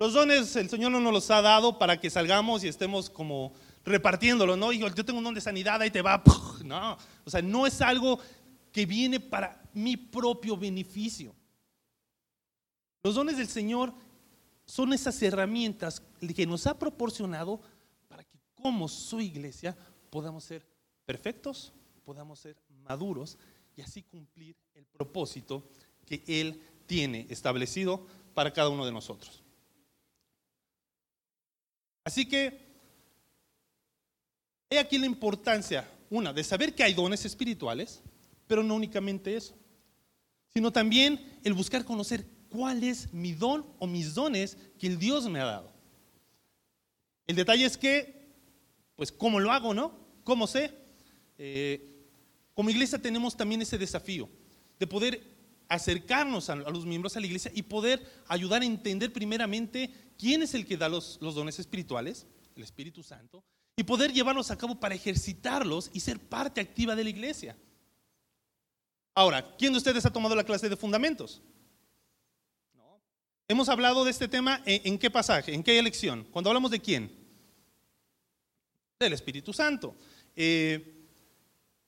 Los 0.00 0.14
dones 0.14 0.56
el 0.56 0.70
Señor 0.70 0.90
no 0.92 0.98
nos 0.98 1.12
los 1.12 1.30
ha 1.30 1.42
dado 1.42 1.78
para 1.78 2.00
que 2.00 2.08
salgamos 2.08 2.64
y 2.64 2.68
estemos 2.68 3.10
como 3.10 3.52
repartiéndolo, 3.84 4.56
¿no? 4.56 4.72
yo 4.72 5.04
tengo 5.04 5.18
un 5.18 5.24
don 5.24 5.34
de 5.34 5.42
sanidad, 5.42 5.82
ahí 5.82 5.90
te 5.90 6.00
va. 6.00 6.22
No, 6.64 6.96
o 7.24 7.30
sea, 7.30 7.42
no 7.42 7.66
es 7.66 7.82
algo 7.82 8.18
que 8.72 8.86
viene 8.86 9.18
para 9.18 9.62
mi 9.74 9.96
propio 9.96 10.56
beneficio. 10.56 11.34
Los 13.02 13.14
dones 13.14 13.36
del 13.36 13.48
Señor 13.48 13.92
son 14.64 14.92
esas 14.94 15.20
herramientas 15.22 16.02
que 16.34 16.46
nos 16.46 16.66
ha 16.66 16.78
proporcionado 16.78 17.60
para 18.08 18.24
que 18.24 18.38
como 18.54 18.88
su 18.88 19.20
iglesia 19.20 19.76
podamos 20.08 20.44
ser 20.44 20.66
perfectos, 21.04 21.74
podamos 22.04 22.38
ser 22.38 22.56
maduros 22.84 23.36
y 23.76 23.82
así 23.82 24.02
cumplir 24.02 24.56
el 24.74 24.86
propósito 24.86 25.62
que 26.06 26.22
Él 26.26 26.62
tiene 26.86 27.26
establecido 27.28 28.06
para 28.32 28.52
cada 28.52 28.70
uno 28.70 28.86
de 28.86 28.92
nosotros. 28.92 29.42
Así 32.10 32.26
que 32.26 32.58
he 34.68 34.80
aquí 34.80 34.98
la 34.98 35.06
importancia, 35.06 35.88
una, 36.10 36.32
de 36.32 36.42
saber 36.42 36.74
que 36.74 36.82
hay 36.82 36.92
dones 36.92 37.24
espirituales, 37.24 38.02
pero 38.48 38.64
no 38.64 38.74
únicamente 38.74 39.36
eso, 39.36 39.54
sino 40.52 40.72
también 40.72 41.38
el 41.44 41.54
buscar 41.54 41.84
conocer 41.84 42.26
cuál 42.48 42.82
es 42.82 43.14
mi 43.14 43.30
don 43.30 43.64
o 43.78 43.86
mis 43.86 44.12
dones 44.12 44.56
que 44.76 44.88
el 44.88 44.98
Dios 44.98 45.28
me 45.28 45.38
ha 45.38 45.44
dado. 45.44 45.72
El 47.28 47.36
detalle 47.36 47.64
es 47.64 47.78
que, 47.78 48.26
pues, 48.96 49.12
¿cómo 49.12 49.38
lo 49.38 49.52
hago, 49.52 49.72
no? 49.72 49.96
¿Cómo 50.24 50.48
sé? 50.48 50.72
Eh, 51.38 52.08
como 52.54 52.70
iglesia 52.70 53.00
tenemos 53.00 53.36
también 53.36 53.62
ese 53.62 53.78
desafío 53.78 54.28
de 54.80 54.86
poder 54.88 55.22
acercarnos 55.70 56.50
a, 56.50 56.56
los 56.56 56.84
miembros 56.84 57.14
de 57.14 57.20
la 57.20 57.26
iglesia 57.26 57.52
y 57.54 57.62
poder 57.62 58.04
ayudar 58.26 58.60
a 58.60 58.66
entender 58.66 59.12
primeramente 59.12 60.12
quién 60.18 60.42
es 60.42 60.52
el 60.52 60.66
que 60.66 60.76
da 60.76 60.88
los, 60.88 61.18
dones 61.20 61.60
espirituales, 61.60 62.26
el 62.56 62.64
Espíritu 62.64 63.04
Santo, 63.04 63.44
y 63.76 63.84
poder 63.84 64.12
llevarlos 64.12 64.50
a 64.50 64.58
cabo 64.58 64.78
para 64.78 64.96
ejercitarlos 64.96 65.90
y 65.94 66.00
ser 66.00 66.18
parte 66.18 66.60
activa 66.60 66.96
de 66.96 67.04
la 67.04 67.10
iglesia. 67.10 67.56
Ahora, 69.14 69.56
¿quién 69.56 69.72
de 69.72 69.78
ustedes 69.78 70.04
ha 70.04 70.12
tomado 70.12 70.34
la 70.34 70.44
clase 70.44 70.68
de 70.68 70.76
fundamentos? 70.76 71.40
Hemos 73.46 73.68
hablado 73.68 74.04
de 74.04 74.10
este 74.10 74.26
tema 74.28 74.62
en, 74.66 74.98
qué 74.98 75.10
pasaje, 75.10 75.54
en 75.54 75.62
qué 75.62 75.78
elección. 75.78 76.24
Cuando 76.32 76.50
hablamos 76.50 76.72
de 76.72 76.80
quién? 76.80 77.12
Del 78.98 79.12
Espíritu 79.12 79.52
Santo. 79.52 79.96
Eh, 80.34 80.99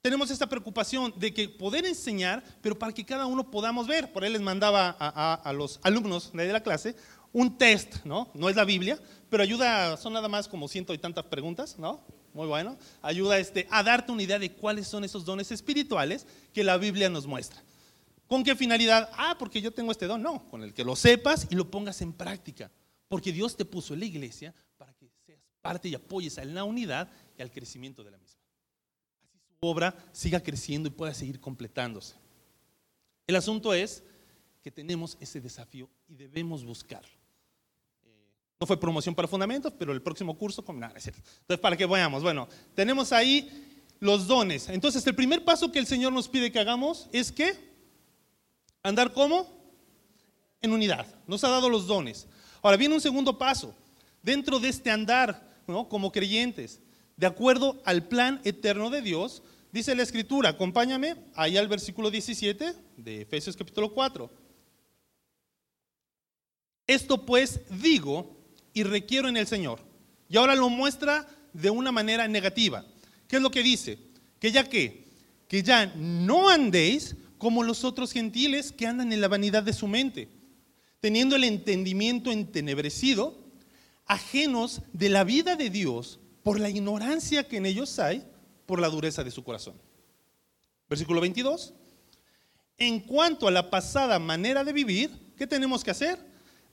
tenemos 0.03 0.29
esta 0.29 0.49
preocupación 0.49 1.13
de 1.15 1.33
que 1.33 1.47
poder 1.47 1.85
enseñar, 1.85 2.43
pero 2.61 2.77
para 2.77 2.91
que 2.91 3.05
cada 3.05 3.25
uno 3.25 3.49
podamos 3.49 3.87
ver. 3.87 4.11
Por 4.11 4.25
él 4.25 4.33
les 4.33 4.41
mandaba 4.41 4.89
a, 4.99 5.53
los 5.53 5.79
alumnos 5.81 6.33
de 6.33 6.51
la 6.51 6.61
clase 6.61 6.93
un 7.31 7.57
test, 7.57 8.03
¿no? 8.03 8.29
No 8.33 8.49
es 8.49 8.57
la 8.57 8.65
Biblia, 8.65 8.99
pero 9.29 9.43
ayuda, 9.43 9.95
son 9.95 10.11
nada 10.11 10.27
más 10.27 10.49
como 10.49 10.67
ciento 10.67 10.93
y 10.93 10.97
tantas 10.97 11.23
preguntas, 11.23 11.79
¿no? 11.79 12.05
Muy 12.33 12.47
bueno. 12.47 12.77
Ayuda 13.01 13.39
este, 13.39 13.65
a 13.71 13.81
darte 13.81 14.11
una 14.11 14.23
idea 14.23 14.37
de 14.39 14.51
cuáles 14.51 14.89
son 14.89 15.05
esos 15.05 15.23
dones 15.23 15.53
espirituales 15.53 16.27
que 16.53 16.65
la 16.65 16.75
Biblia 16.75 17.09
nos 17.09 17.25
muestra. 17.25 17.63
¿Con 18.27 18.43
qué 18.43 18.57
finalidad? 18.57 19.09
Ah, 19.13 19.37
porque 19.39 19.61
yo 19.61 19.71
tengo 19.71 19.93
este 19.93 20.05
don. 20.05 20.21
No, 20.21 20.49
con 20.49 20.63
el 20.63 20.73
que 20.73 20.83
lo 20.83 20.97
sepas 20.97 21.47
y 21.49 21.55
lo 21.55 21.71
pongas 21.71 22.01
en 22.01 22.11
práctica. 22.11 22.69
Porque 23.07 23.31
Dios 23.31 23.55
te 23.55 23.63
puso 23.63 23.93
en 23.93 24.01
la 24.01 24.05
iglesia 24.07 24.53
para 24.77 24.93
que 24.95 25.09
seas 25.25 25.39
parte 25.61 25.87
y 25.87 25.95
apoyes 25.95 26.37
a 26.39 26.43
la 26.43 26.65
unidad 26.65 27.09
y 27.37 27.41
al 27.41 27.51
crecimiento 27.51 28.03
de 28.03 28.11
la 28.11 28.17
misma 28.17 28.42
obra 29.69 29.95
siga 30.11 30.41
creciendo 30.41 30.87
y 30.87 30.91
pueda 30.91 31.13
seguir 31.13 31.39
completándose. 31.39 32.15
El 33.27 33.35
asunto 33.35 33.73
es 33.73 34.03
que 34.61 34.71
tenemos 34.71 35.17
ese 35.19 35.41
desafío 35.41 35.89
y 36.07 36.15
debemos 36.15 36.63
buscarlo. 36.63 37.09
Eh, 38.05 38.29
no 38.59 38.67
fue 38.67 38.79
promoción 38.79 39.13
para 39.15 39.27
fundamentos, 39.27 39.73
pero 39.77 39.93
el 39.93 40.01
próximo 40.01 40.37
curso, 40.37 40.63
Entonces, 40.67 41.59
para 41.61 41.75
que 41.75 41.85
veamos, 41.85 42.23
bueno, 42.23 42.47
tenemos 42.73 43.11
ahí 43.11 43.49
los 43.99 44.27
dones. 44.27 44.69
Entonces, 44.69 45.05
el 45.07 45.15
primer 45.15 45.43
paso 45.43 45.71
que 45.71 45.79
el 45.79 45.87
Señor 45.87 46.13
nos 46.13 46.27
pide 46.27 46.51
que 46.51 46.59
hagamos 46.59 47.09
es 47.11 47.31
que 47.31 47.73
andar 48.83 49.13
como 49.13 49.47
en 50.61 50.71
unidad. 50.71 51.07
Nos 51.27 51.43
ha 51.43 51.49
dado 51.49 51.69
los 51.69 51.87
dones. 51.87 52.27
Ahora 52.61 52.77
viene 52.77 52.95
un 52.95 53.01
segundo 53.01 53.37
paso. 53.37 53.75
Dentro 54.21 54.59
de 54.59 54.69
este 54.69 54.89
andar, 54.89 55.61
¿no? 55.67 55.87
como 55.87 56.11
creyentes, 56.11 56.81
de 57.17 57.27
acuerdo 57.27 57.81
al 57.85 58.07
plan 58.07 58.41
eterno 58.43 58.89
de 58.89 59.01
Dios, 59.01 59.43
Dice 59.73 59.95
la 59.95 60.03
escritura, 60.03 60.49
acompáñame 60.49 61.15
ahí 61.33 61.57
al 61.57 61.67
versículo 61.67 62.11
17 62.11 62.75
de 62.95 63.21
Efesios 63.21 63.57
capítulo 63.57 63.91
4. 63.91 64.29
Esto 66.85 67.25
pues 67.25 67.59
digo 67.81 68.37
y 68.71 68.83
requiero 68.83 69.29
en 69.29 69.35
el 69.35 69.47
Señor. 69.47 69.79
Y 70.29 70.37
ahora 70.37 70.53
lo 70.53 70.69
muestra 70.69 71.27
de 71.53 71.71
una 71.71 71.91
manera 71.91 72.27
negativa. 72.27 72.85
¿Qué 73.27 73.37
es 73.37 73.41
lo 73.41 73.49
que 73.49 73.63
dice? 73.63 73.97
Que 74.39 74.51
ya 74.51 74.69
que, 74.69 75.07
que 75.47 75.63
ya 75.63 75.87
no 75.95 76.49
andéis 76.49 77.15
como 77.39 77.63
los 77.63 77.83
otros 77.83 78.11
gentiles 78.11 78.71
que 78.71 78.85
andan 78.85 79.11
en 79.11 79.21
la 79.21 79.27
vanidad 79.27 79.63
de 79.63 79.73
su 79.73 79.87
mente, 79.87 80.29
teniendo 80.99 81.35
el 81.35 81.45
entendimiento 81.45 82.31
entenebrecido, 82.31 83.43
ajenos 84.05 84.83
de 84.93 85.09
la 85.09 85.23
vida 85.23 85.55
de 85.55 85.71
Dios 85.71 86.19
por 86.43 86.59
la 86.59 86.69
ignorancia 86.69 87.47
que 87.47 87.57
en 87.57 87.65
ellos 87.65 87.97
hay 87.99 88.23
por 88.65 88.79
la 88.79 88.89
dureza 88.89 89.23
de 89.23 89.31
su 89.31 89.43
corazón. 89.43 89.75
Versículo 90.89 91.21
22. 91.21 91.73
En 92.77 92.99
cuanto 92.99 93.47
a 93.47 93.51
la 93.51 93.69
pasada 93.69 94.19
manera 94.19 94.63
de 94.63 94.73
vivir, 94.73 95.09
¿qué 95.37 95.47
tenemos 95.47 95.83
que 95.83 95.91
hacer? 95.91 96.19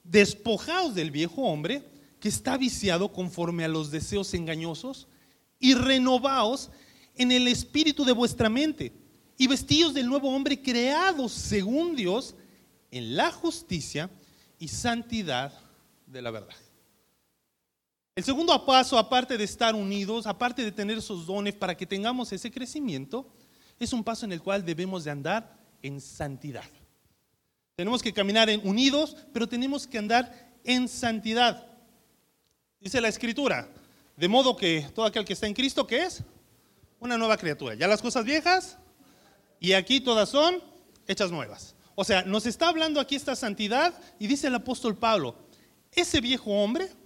Despojaos 0.03 0.95
del 0.95 1.11
viejo 1.11 1.43
hombre 1.43 1.85
que 2.19 2.29
está 2.29 2.57
viciado 2.57 3.13
conforme 3.13 3.65
a 3.65 3.69
los 3.69 3.91
deseos 3.91 4.35
engañosos 4.35 5.09
y 5.59 5.75
renovaos 5.75 6.71
en 7.15 7.33
el 7.33 7.49
espíritu 7.49 8.05
de 8.05 8.13
vuestra 8.13 8.49
mente 8.49 8.93
y 9.37 9.47
vestíos 9.47 9.95
del 9.95 10.07
nuevo 10.07 10.35
hombre 10.35 10.61
creado 10.61 11.29
según 11.29 11.97
Dios 11.97 12.35
en 12.91 13.17
la 13.17 13.31
justicia 13.31 14.11
y 14.59 14.69
santidad 14.69 15.53
de 16.07 16.23
la 16.23 16.31
verdad. 16.31 16.57
El 18.21 18.25
segundo 18.25 18.67
paso, 18.67 18.99
aparte 18.99 19.39
de 19.39 19.45
estar 19.45 19.75
unidos, 19.75 20.27
aparte 20.27 20.63
de 20.63 20.71
tener 20.71 20.99
esos 20.99 21.25
dones 21.25 21.55
para 21.55 21.75
que 21.75 21.87
tengamos 21.87 22.31
ese 22.33 22.51
crecimiento, 22.51 23.27
es 23.79 23.95
un 23.95 24.05
paso 24.05 24.27
en 24.27 24.33
el 24.33 24.43
cual 24.43 24.63
debemos 24.63 25.05
de 25.05 25.11
andar 25.11 25.57
en 25.81 26.03
santidad. 26.03 26.69
Tenemos 27.77 28.03
que 28.03 28.13
caminar 28.13 28.51
en 28.51 28.61
unidos, 28.69 29.17
pero 29.33 29.49
tenemos 29.49 29.87
que 29.87 29.97
andar 29.97 30.53
en 30.65 30.87
santidad. 30.87 31.67
Dice 32.79 33.01
la 33.01 33.09
escritura, 33.09 33.71
de 34.19 34.29
modo 34.29 34.55
que 34.55 34.87
todo 34.95 35.07
aquel 35.07 35.25
que 35.25 35.33
está 35.33 35.47
en 35.47 35.55
Cristo, 35.55 35.87
¿qué 35.87 36.05
es? 36.05 36.23
Una 36.99 37.17
nueva 37.17 37.39
criatura. 37.39 37.75
Ya 37.75 37.89
las 37.89 38.03
cosas 38.03 38.27
viejas 38.27 38.77
y 39.61 39.73
aquí 39.73 39.99
todas 39.99 40.29
son 40.29 40.63
hechas 41.07 41.31
nuevas. 41.31 41.75
O 41.95 42.05
sea, 42.05 42.21
nos 42.21 42.45
está 42.45 42.69
hablando 42.69 43.01
aquí 43.01 43.17
esta 43.17 43.35
santidad 43.35 43.95
y 44.19 44.27
dice 44.27 44.49
el 44.49 44.57
apóstol 44.57 44.95
Pablo, 44.95 45.37
ese 45.91 46.21
viejo 46.21 46.51
hombre 46.51 47.00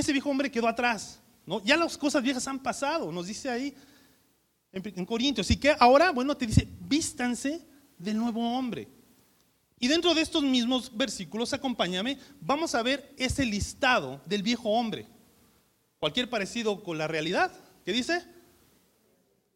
ese 0.00 0.12
viejo 0.12 0.30
hombre 0.30 0.50
quedó 0.50 0.68
atrás. 0.68 1.20
¿no? 1.46 1.62
Ya 1.64 1.76
las 1.76 1.96
cosas 1.96 2.22
viejas 2.22 2.46
han 2.48 2.62
pasado, 2.62 3.12
nos 3.12 3.26
dice 3.26 3.48
ahí 3.48 3.74
en, 4.72 5.04
Corintios. 5.04 5.46
Así 5.46 5.56
que 5.56 5.74
ahora, 5.78 6.10
bueno, 6.10 6.36
te 6.36 6.46
dice, 6.46 6.66
vístanse 6.80 7.64
del 7.98 8.16
nuevo 8.16 8.56
hombre. 8.56 8.88
Y 9.78 9.88
dentro 9.88 10.14
de 10.14 10.22
estos 10.22 10.42
mismos 10.42 10.96
versículos, 10.96 11.52
acompáñame, 11.52 12.18
vamos 12.40 12.74
a 12.74 12.82
ver 12.82 13.12
ese 13.16 13.44
listado 13.44 14.20
del 14.24 14.42
viejo 14.42 14.70
hombre. 14.70 15.06
Cualquier 15.98 16.28
parecido 16.28 16.82
con 16.82 16.98
la 16.98 17.06
realidad. 17.06 17.52
¿Qué 17.84 17.92
dice? 17.92 18.24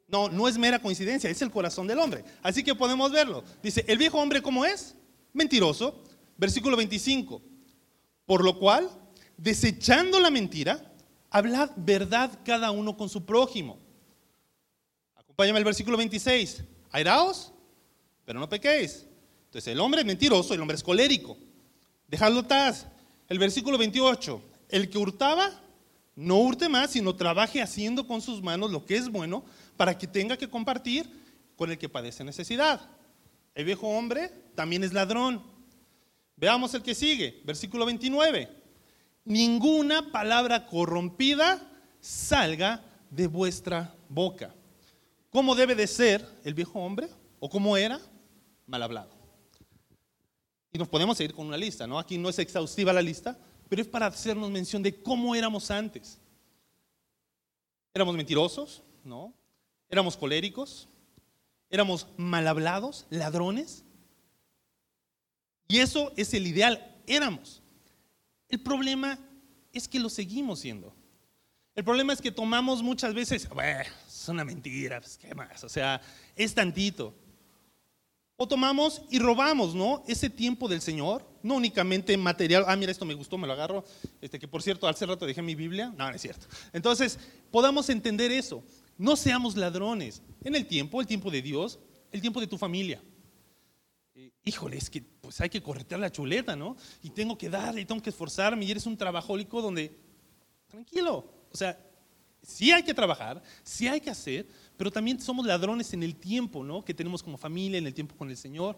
No, 0.07 0.29
no 0.29 0.49
es 0.49 0.57
mera 0.57 0.81
coincidencia, 0.81 1.29
es 1.29 1.43
el 1.43 1.51
corazón 1.51 1.87
del 1.87 1.99
hombre. 1.99 2.25
Así 2.43 2.63
que 2.63 2.75
podemos 2.75 3.11
verlo. 3.13 3.45
Dice, 3.63 3.85
el 3.89 3.99
viejo 3.99 4.19
hombre, 4.19 4.43
¿cómo 4.43 4.65
es? 4.65 4.95
Mentiroso. 5.33 6.03
Versículo 6.37 6.77
25. 6.77 7.43
Por 8.25 8.45
lo 8.45 8.59
cual, 8.59 8.89
desechando 9.39 10.21
la 10.21 10.31
mentira, 10.31 10.93
hablad 11.31 11.71
verdad 11.77 12.39
cada 12.45 12.71
uno 12.71 12.97
con 12.97 13.09
su 13.09 13.25
prójimo. 13.25 13.79
Acompáñame 15.15 15.59
al 15.59 15.65
versículo 15.65 15.97
26. 15.97 16.65
Airaos, 16.91 17.53
pero 18.27 18.41
no 18.41 18.49
pequéis. 18.49 19.07
Entonces 19.47 19.73
el 19.73 19.81
hombre 19.81 20.01
es 20.01 20.07
mentiroso, 20.07 20.53
el 20.53 20.61
hombre 20.61 20.77
es 20.77 20.83
colérico. 20.83 21.39
Dejadlo 22.09 22.41
atrás. 22.41 22.87
El 23.29 23.39
versículo 23.39 23.79
28. 23.79 24.43
El 24.69 24.91
que 24.91 24.99
hurtaba, 24.99 25.51
no 26.17 26.39
hurte 26.39 26.69
más, 26.69 26.91
sino 26.91 27.15
trabaje 27.15 27.63
haciendo 27.63 28.07
con 28.07 28.21
sus 28.21 28.43
manos 28.43 28.71
lo 28.71 28.85
que 28.85 28.97
es 28.97 29.09
bueno 29.09 29.45
para 29.77 29.97
que 29.97 30.07
tenga 30.07 30.37
que 30.37 30.51
compartir 30.51 31.09
con 31.57 31.71
el 31.71 31.79
que 31.79 31.89
padece 31.89 32.25
necesidad. 32.25 32.91
El 33.55 33.65
viejo 33.65 33.89
hombre 33.89 34.31
también 34.55 34.83
es 34.83 34.93
ladrón. 34.93 35.43
Veamos 36.37 36.75
el 36.75 36.83
que 36.83 36.95
sigue, 36.95 37.41
versículo 37.45 37.87
29 37.87 38.58
ninguna 39.29 40.11
palabra 40.11 40.67
corrompida 40.67 41.61
salga 42.01 42.83
de 43.11 43.27
vuestra 43.27 43.95
boca. 44.09 44.55
¿Cómo 45.31 45.55
debe 45.55 45.75
de 45.75 45.87
ser 45.87 46.27
el 46.45 46.55
viejo 46.55 46.81
hombre? 46.81 47.09
¿O 47.39 47.49
cómo 47.49 47.77
era? 47.77 48.01
Mal 48.67 48.83
hablado. 48.83 49.11
Y 50.73 50.79
nos 50.79 50.89
podemos 50.89 51.17
seguir 51.17 51.35
con 51.35 51.47
una 51.47 51.57
lista, 51.57 51.87
¿no? 51.87 51.99
Aquí 51.99 52.19
no 52.19 52.29
es 52.29 52.39
exhaustiva 52.39 52.93
la 52.93 53.03
lista, 53.03 53.39
pero 53.69 53.83
es 53.83 53.89
para 53.89 54.07
hacernos 54.07 54.51
mención 54.51 54.83
de 54.83 55.03
cómo 55.03 55.35
éramos 55.35 55.71
antes. 55.71 56.19
Éramos 57.95 58.17
mentirosos, 58.17 58.83
¿no? 59.05 59.35
Éramos 59.91 60.17
coléricos, 60.17 60.89
éramos 61.71 62.07
mal 62.17 62.47
hablados, 62.49 63.07
ladrones. 63.11 63.85
Y 65.69 65.79
eso 65.79 66.13
es 66.17 66.33
el 66.33 66.47
ideal, 66.47 66.97
éramos. 67.07 67.63
El 68.49 68.61
problema 68.61 69.19
es 69.73 69.87
que 69.89 70.01
lo 70.01 70.09
seguimos 70.09 70.61
siendo. 70.61 70.95
El 71.75 71.85
problema 71.85 72.13
es 72.13 72.21
que 72.21 72.33
tomamos 72.33 72.83
muchas 72.83 73.15
veces, 73.15 73.49
es 74.09 74.29
una 74.29 74.45
mentira, 74.45 75.01
pues, 75.01 75.17
¿qué 75.17 75.35
más? 75.35 75.63
O 75.63 75.69
sea, 75.69 76.01
es 76.35 76.55
tantito. 76.55 77.15
O 78.37 78.49
tomamos 78.49 79.03
y 79.11 79.19
robamos, 79.19 79.75
¿no? 79.75 80.03
Ese 80.09 80.31
tiempo 80.31 80.69
del 80.69 80.81
Señor, 80.81 81.25
no 81.43 81.57
únicamente 81.57 82.17
material, 82.17 82.65
ah, 82.67 82.77
mira, 82.77 82.91
esto 82.91 83.05
me 83.05 83.15
gustó, 83.15 83.37
me 83.37 83.47
lo 83.47 83.53
agarro, 83.53 83.85
este, 84.21 84.39
que 84.39 84.49
por 84.49 84.63
cierto, 84.63 84.89
hace 84.89 85.07
rato 85.07 85.27
dejé 85.27 85.43
mi 85.43 85.55
Biblia, 85.55 85.93
no, 85.97 86.09
no 86.09 86.15
es 86.15 86.23
cierto. 86.23 86.47
Entonces, 86.73 87.19
podamos 87.51 87.89
entender 87.91 88.33
eso. 88.33 88.65
No 88.97 89.15
seamos 89.15 89.57
ladrones. 89.57 90.23
En 90.43 90.57
el 90.57 90.67
tiempo, 90.67 91.01
el 91.01 91.07
tiempo 91.07 91.31
de 91.31 91.43
Dios, 91.43 91.79
el 92.11 92.21
tiempo 92.21 92.41
de 92.41 92.47
tu 92.47 92.59
familia 92.59 93.01
híjole, 94.49 94.79
es 94.79 94.91
que 94.91 95.03
pues 95.03 95.41
hay 95.41 95.49
que 95.49 95.63
corretear 95.63 96.01
la 96.01 96.11
chuleta, 96.11 96.57
¿no? 96.57 96.77
Y 97.03 97.11
tengo 97.11 97.37
que 97.37 97.49
darle, 97.49 97.83
y 97.83 97.85
tengo 97.85 98.03
que 98.03 98.11
esforzarme, 98.11 98.65
y 98.65 98.71
eres 98.71 98.87
un 98.87 98.97
trabajólico 98.97 99.63
donde, 99.63 99.97
tranquilo, 100.69 101.25
o 101.53 101.57
sea, 101.57 101.79
sí 102.43 102.73
hay 102.73 102.83
que 102.83 102.95
trabajar, 102.95 103.43
sí 103.63 103.87
hay 103.87 104.01
que 104.01 104.11
hacer, 104.11 104.47
pero 104.77 104.91
también 104.91 105.21
somos 105.21 105.47
ladrones 105.47 105.93
en 105.93 106.03
el 106.03 106.17
tiempo, 106.17 106.65
¿no? 106.65 106.85
Que 106.85 106.95
tenemos 106.95 107.23
como 107.23 107.37
familia, 107.37 107.79
en 107.79 107.87
el 107.87 107.95
tiempo 107.95 108.17
con 108.17 108.31
el 108.31 108.37
Señor, 108.37 108.77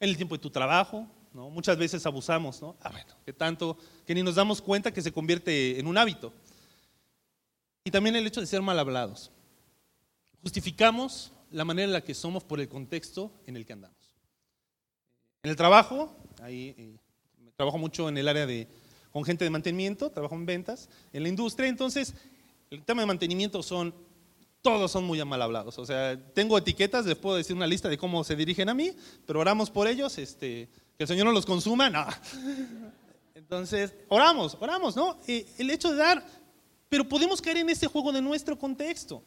en 0.00 0.08
el 0.08 0.16
tiempo 0.16 0.34
de 0.34 0.42
tu 0.42 0.50
trabajo, 0.50 1.06
¿no? 1.32 1.50
Muchas 1.50 1.76
veces 1.76 2.04
abusamos, 2.06 2.62
¿no? 2.62 2.76
Ah, 2.80 2.90
bueno, 2.90 3.12
que 3.24 3.32
tanto, 3.32 3.76
que 4.06 4.14
ni 4.14 4.22
nos 4.22 4.34
damos 4.34 4.62
cuenta 4.62 4.92
que 4.92 5.02
se 5.02 5.12
convierte 5.12 5.78
en 5.78 5.86
un 5.86 5.98
hábito. 5.98 6.32
Y 7.84 7.90
también 7.90 8.16
el 8.16 8.26
hecho 8.26 8.40
de 8.40 8.46
ser 8.46 8.62
mal 8.62 8.78
hablados. 8.78 9.30
Justificamos 10.42 11.32
la 11.50 11.64
manera 11.64 11.86
en 11.86 11.92
la 11.92 12.02
que 12.02 12.14
somos 12.14 12.44
por 12.44 12.60
el 12.60 12.68
contexto 12.68 13.32
en 13.46 13.56
el 13.56 13.66
que 13.66 13.72
andamos. 13.74 13.95
En 15.46 15.50
el 15.50 15.56
trabajo, 15.56 16.12
ahí 16.42 16.74
eh, 16.76 16.96
trabajo 17.54 17.78
mucho 17.78 18.08
en 18.08 18.18
el 18.18 18.26
área 18.26 18.46
de, 18.46 18.66
con 19.12 19.22
gente 19.22 19.44
de 19.44 19.50
mantenimiento, 19.50 20.10
trabajo 20.10 20.34
en 20.34 20.44
ventas, 20.44 20.88
en 21.12 21.22
la 21.22 21.28
industria, 21.28 21.68
entonces 21.68 22.14
el 22.68 22.82
tema 22.82 23.02
de 23.02 23.06
mantenimiento 23.06 23.62
son 23.62 23.94
todos 24.60 24.90
son 24.90 25.04
muy 25.04 25.24
mal 25.24 25.40
hablados. 25.40 25.78
O 25.78 25.86
sea, 25.86 26.20
tengo 26.34 26.58
etiquetas, 26.58 27.06
les 27.06 27.16
puedo 27.16 27.36
decir 27.36 27.54
una 27.54 27.68
lista 27.68 27.88
de 27.88 27.96
cómo 27.96 28.24
se 28.24 28.34
dirigen 28.34 28.68
a 28.68 28.74
mí, 28.74 28.90
pero 29.24 29.38
oramos 29.38 29.70
por 29.70 29.86
ellos, 29.86 30.18
este, 30.18 30.68
que 30.96 31.04
el 31.04 31.06
Señor 31.06 31.26
no 31.26 31.32
los 31.32 31.46
consuma, 31.46 31.90
no. 31.90 32.04
Entonces, 33.36 33.94
oramos, 34.08 34.56
oramos, 34.58 34.96
¿no? 34.96 35.20
Eh, 35.28 35.46
el 35.58 35.70
hecho 35.70 35.92
de 35.92 35.98
dar, 35.98 36.26
pero 36.88 37.08
podemos 37.08 37.40
caer 37.40 37.58
en 37.58 37.70
ese 37.70 37.86
juego 37.86 38.10
de 38.10 38.20
nuestro 38.20 38.58
contexto 38.58 39.22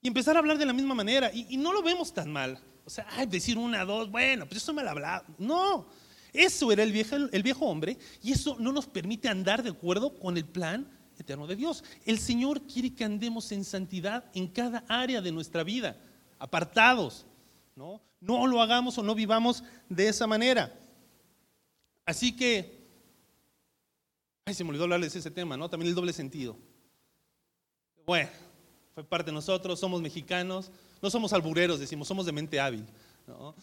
y 0.00 0.08
empezar 0.08 0.34
a 0.34 0.40
hablar 0.40 0.58
de 0.58 0.66
la 0.66 0.72
misma 0.72 0.96
manera, 0.96 1.30
y, 1.32 1.56
no 1.58 1.72
lo 1.72 1.80
vemos 1.80 2.12
tan 2.12 2.32
mal. 2.32 2.58
O 2.84 2.90
sea, 2.90 3.06
decir 3.26 3.58
una, 3.58 3.84
dos, 3.84 4.10
bueno, 4.10 4.46
pues 4.46 4.62
eso 4.62 4.72
me 4.72 4.82
lo 4.82 4.90
hablado. 4.90 5.24
No, 5.38 5.86
eso 6.32 6.72
era 6.72 6.82
el 6.82 6.92
viejo, 6.92 7.16
el 7.16 7.42
viejo 7.42 7.66
hombre, 7.66 7.98
y 8.22 8.32
eso 8.32 8.56
no 8.58 8.72
nos 8.72 8.86
permite 8.86 9.28
andar 9.28 9.62
de 9.62 9.70
acuerdo 9.70 10.18
con 10.18 10.36
el 10.36 10.44
plan 10.44 10.88
eterno 11.18 11.46
de 11.46 11.56
Dios. 11.56 11.84
El 12.04 12.18
Señor 12.18 12.62
quiere 12.62 12.94
que 12.94 13.04
andemos 13.04 13.52
en 13.52 13.64
santidad 13.64 14.24
en 14.34 14.48
cada 14.48 14.84
área 14.88 15.20
de 15.20 15.32
nuestra 15.32 15.62
vida, 15.62 15.96
apartados. 16.38 17.26
No, 17.76 18.02
no 18.20 18.46
lo 18.46 18.60
hagamos 18.60 18.98
o 18.98 19.02
no 19.02 19.14
vivamos 19.14 19.62
de 19.88 20.08
esa 20.08 20.26
manera. 20.26 20.78
Así 22.04 22.34
que, 22.34 22.88
ay, 24.44 24.54
se 24.54 24.64
me 24.64 24.70
olvidó 24.70 24.84
hablarles 24.84 25.12
de 25.12 25.20
ese 25.20 25.30
tema, 25.30 25.56
¿no? 25.56 25.70
También 25.70 25.88
el 25.88 25.94
doble 25.94 26.12
sentido. 26.12 26.56
Bueno, 28.04 28.30
fue 28.94 29.04
parte 29.04 29.30
de 29.30 29.34
nosotros, 29.34 29.78
somos 29.78 30.02
mexicanos, 30.02 30.70
no 31.02 31.10
somos 31.10 31.32
albureros, 31.32 31.80
decimos, 31.80 32.06
somos 32.06 32.24
de 32.24 32.32
mente 32.32 32.60
hábil. 32.60 32.86
¿no? 33.26 33.54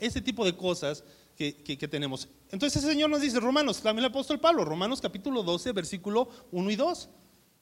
Ese 0.00 0.20
tipo 0.20 0.44
de 0.44 0.56
cosas 0.56 1.04
que, 1.36 1.88
tenemos. 1.90 2.28
Entonces 2.50 2.82
el 2.82 2.90
Señor 2.90 3.10
nos 3.10 3.20
dice, 3.20 3.38
Romanos, 3.38 3.80
también 3.80 4.04
el 4.04 4.10
apóstol 4.10 4.40
Pablo, 4.40 4.64
Romanos 4.64 5.00
capítulo 5.00 5.42
12, 5.44 5.72
versículo 5.72 6.28
1 6.50 6.70
y 6.70 6.76
2. 6.76 7.08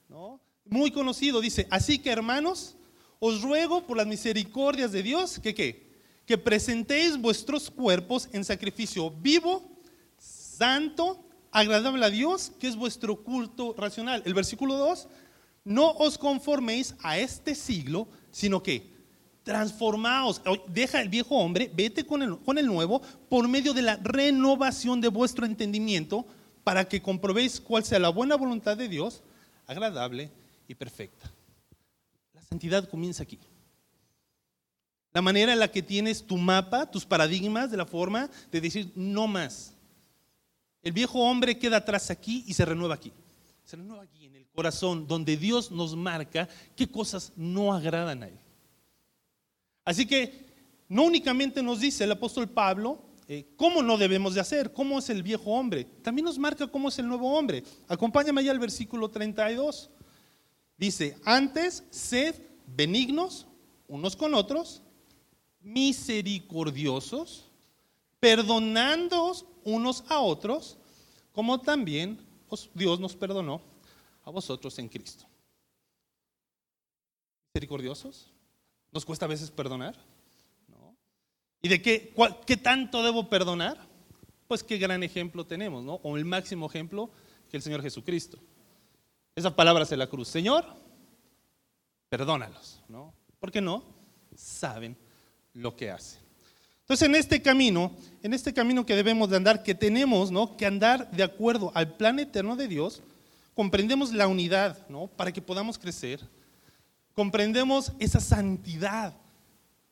¿no? 0.09 0.41
Muy 0.65 0.91
conocido, 0.91 1.41
dice, 1.41 1.67
así 1.69 1.99
que 1.99 2.09
hermanos, 2.09 2.75
os 3.19 3.41
ruego 3.41 3.85
por 3.85 3.97
las 3.97 4.07
misericordias 4.07 4.91
de 4.91 5.03
Dios, 5.03 5.39
que 5.39 5.53
qué? 5.53 5.93
Que 6.25 6.37
presentéis 6.37 7.19
vuestros 7.19 7.69
cuerpos 7.69 8.29
en 8.31 8.43
sacrificio 8.43 9.11
vivo, 9.11 9.63
santo, 10.17 11.23
agradable 11.51 12.05
a 12.05 12.09
Dios, 12.09 12.51
que 12.59 12.67
es 12.67 12.75
vuestro 12.75 13.23
culto 13.23 13.75
racional. 13.77 14.23
El 14.25 14.33
versículo 14.33 14.75
2, 14.75 15.07
no 15.65 15.91
os 15.91 16.17
conforméis 16.17 16.95
a 17.01 17.17
este 17.17 17.55
siglo, 17.55 18.07
sino 18.33 18.61
que 18.61 18.91
transformaos, 19.43 20.41
deja 20.67 20.99
el 21.01 21.07
viejo 21.07 21.37
hombre, 21.37 21.71
vete 21.73 22.05
con 22.05 22.21
el, 22.23 22.39
con 22.39 22.57
el 22.57 22.65
nuevo, 22.65 23.01
por 23.29 23.47
medio 23.47 23.73
de 23.73 23.83
la 23.83 23.97
renovación 23.97 24.99
de 24.99 25.07
vuestro 25.07 25.45
entendimiento, 25.45 26.25
para 26.63 26.85
que 26.85 27.01
comprobéis 27.01 27.61
cuál 27.61 27.85
sea 27.85 27.99
la 27.99 28.09
buena 28.09 28.35
voluntad 28.35 28.75
de 28.75 28.89
Dios, 28.89 29.21
agradable 29.67 30.31
y 30.67 30.75
perfecta. 30.75 31.31
La 32.33 32.41
santidad 32.41 32.89
comienza 32.89 33.23
aquí. 33.23 33.39
La 35.11 35.21
manera 35.21 35.53
en 35.53 35.59
la 35.59 35.69
que 35.69 35.83
tienes 35.83 36.25
tu 36.25 36.37
mapa, 36.37 36.89
tus 36.89 37.05
paradigmas 37.05 37.69
de 37.69 37.77
la 37.77 37.85
forma 37.85 38.29
de 38.51 38.61
decir 38.61 38.91
no 38.95 39.27
más. 39.27 39.73
El 40.81 40.93
viejo 40.93 41.19
hombre 41.19 41.59
queda 41.59 41.77
atrás 41.77 42.09
aquí 42.09 42.43
y 42.47 42.53
se 42.53 42.65
renueva 42.65 42.95
aquí. 42.95 43.13
Se 43.63 43.75
renueva 43.75 44.03
aquí 44.03 44.25
en 44.25 44.35
el 44.35 44.42
corazón, 44.53 45.07
donde 45.07 45.35
Dios 45.35 45.71
nos 45.71 45.95
marca 45.95 46.47
qué 46.75 46.87
cosas 46.89 47.33
no 47.35 47.73
agradan 47.73 48.23
a 48.23 48.27
Él. 48.27 48.39
Así 49.83 50.05
que 50.05 50.45
no 50.87 51.03
únicamente 51.03 51.61
nos 51.63 51.79
dice 51.79 52.03
el 52.03 52.11
apóstol 52.11 52.47
Pablo 52.47 53.01
eh, 53.27 53.47
cómo 53.57 53.81
no 53.81 53.97
debemos 53.97 54.35
de 54.35 54.41
hacer, 54.41 54.71
cómo 54.71 54.99
es 54.99 55.09
el 55.09 55.23
viejo 55.23 55.51
hombre, 55.51 55.85
también 56.01 56.25
nos 56.25 56.37
marca 56.37 56.67
cómo 56.67 56.89
es 56.89 56.99
el 56.99 57.07
nuevo 57.07 57.35
hombre. 57.35 57.63
Acompáñame 57.87 58.41
allá 58.41 58.51
al 58.51 58.59
versículo 58.59 59.09
32. 59.09 59.89
Dice, 60.77 61.17
antes 61.25 61.83
sed 61.89 62.35
benignos 62.67 63.47
unos 63.87 64.15
con 64.15 64.33
otros, 64.33 64.83
misericordiosos, 65.61 67.49
perdonándoos 68.19 69.45
unos 69.63 70.03
a 70.09 70.19
otros, 70.19 70.77
como 71.31 71.59
también 71.59 72.19
Dios 72.75 72.99
nos 72.99 73.15
perdonó 73.15 73.72
a 74.23 74.29
vosotros 74.29 74.77
en 74.79 74.89
Cristo. 74.89 75.25
Misericordiosos, 77.53 78.33
¿Nos 78.93 79.05
cuesta 79.05 79.25
a 79.25 79.27
veces 79.29 79.49
perdonar? 79.49 79.95
¿No? 80.67 80.95
¿Y 81.61 81.67
de 81.67 81.81
qué, 81.81 82.13
qué 82.45 82.57
tanto 82.57 83.01
debo 83.01 83.27
perdonar? 83.27 83.77
Pues 84.47 84.63
qué 84.63 84.77
gran 84.77 85.01
ejemplo 85.01 85.45
tenemos, 85.45 85.83
¿no? 85.83 85.95
O 86.03 86.15
el 86.15 86.25
máximo 86.25 86.67
ejemplo 86.67 87.09
que 87.49 87.57
el 87.57 87.63
Señor 87.63 87.81
Jesucristo. 87.81 88.37
Esa 89.35 89.55
palabra 89.55 89.83
es 89.83 89.91
la 89.91 90.07
cruz. 90.07 90.27
Señor, 90.27 90.65
perdónalos, 92.07 92.83
¿no? 92.87 93.15
¿Por 93.39 93.51
qué 93.51 93.61
no? 93.61 93.83
Saben 94.35 94.95
lo 95.53 95.75
que 95.75 95.89
hacen. 95.89 96.21
Entonces, 96.81 97.07
en 97.07 97.15
este 97.15 97.41
camino, 97.41 97.95
en 98.21 98.33
este 98.33 98.53
camino 98.53 98.85
que 98.85 98.95
debemos 98.95 99.29
de 99.31 99.37
andar, 99.37 99.63
que 99.63 99.73
tenemos, 99.73 100.29
¿no? 100.29 100.55
Que 100.55 100.67
andar 100.67 101.09
de 101.09 101.23
acuerdo 101.23 101.71
al 101.73 101.95
plan 101.95 102.19
eterno 102.19 102.55
de 102.55 102.67
Dios, 102.67 103.01
comprendemos 103.53 104.13
la 104.13 104.27
unidad, 104.27 104.87
¿no? 104.89 105.07
Para 105.07 105.31
que 105.31 105.41
podamos 105.41 105.77
crecer, 105.77 106.19
comprendemos 107.13 107.91
esa 107.99 108.19
santidad 108.19 109.13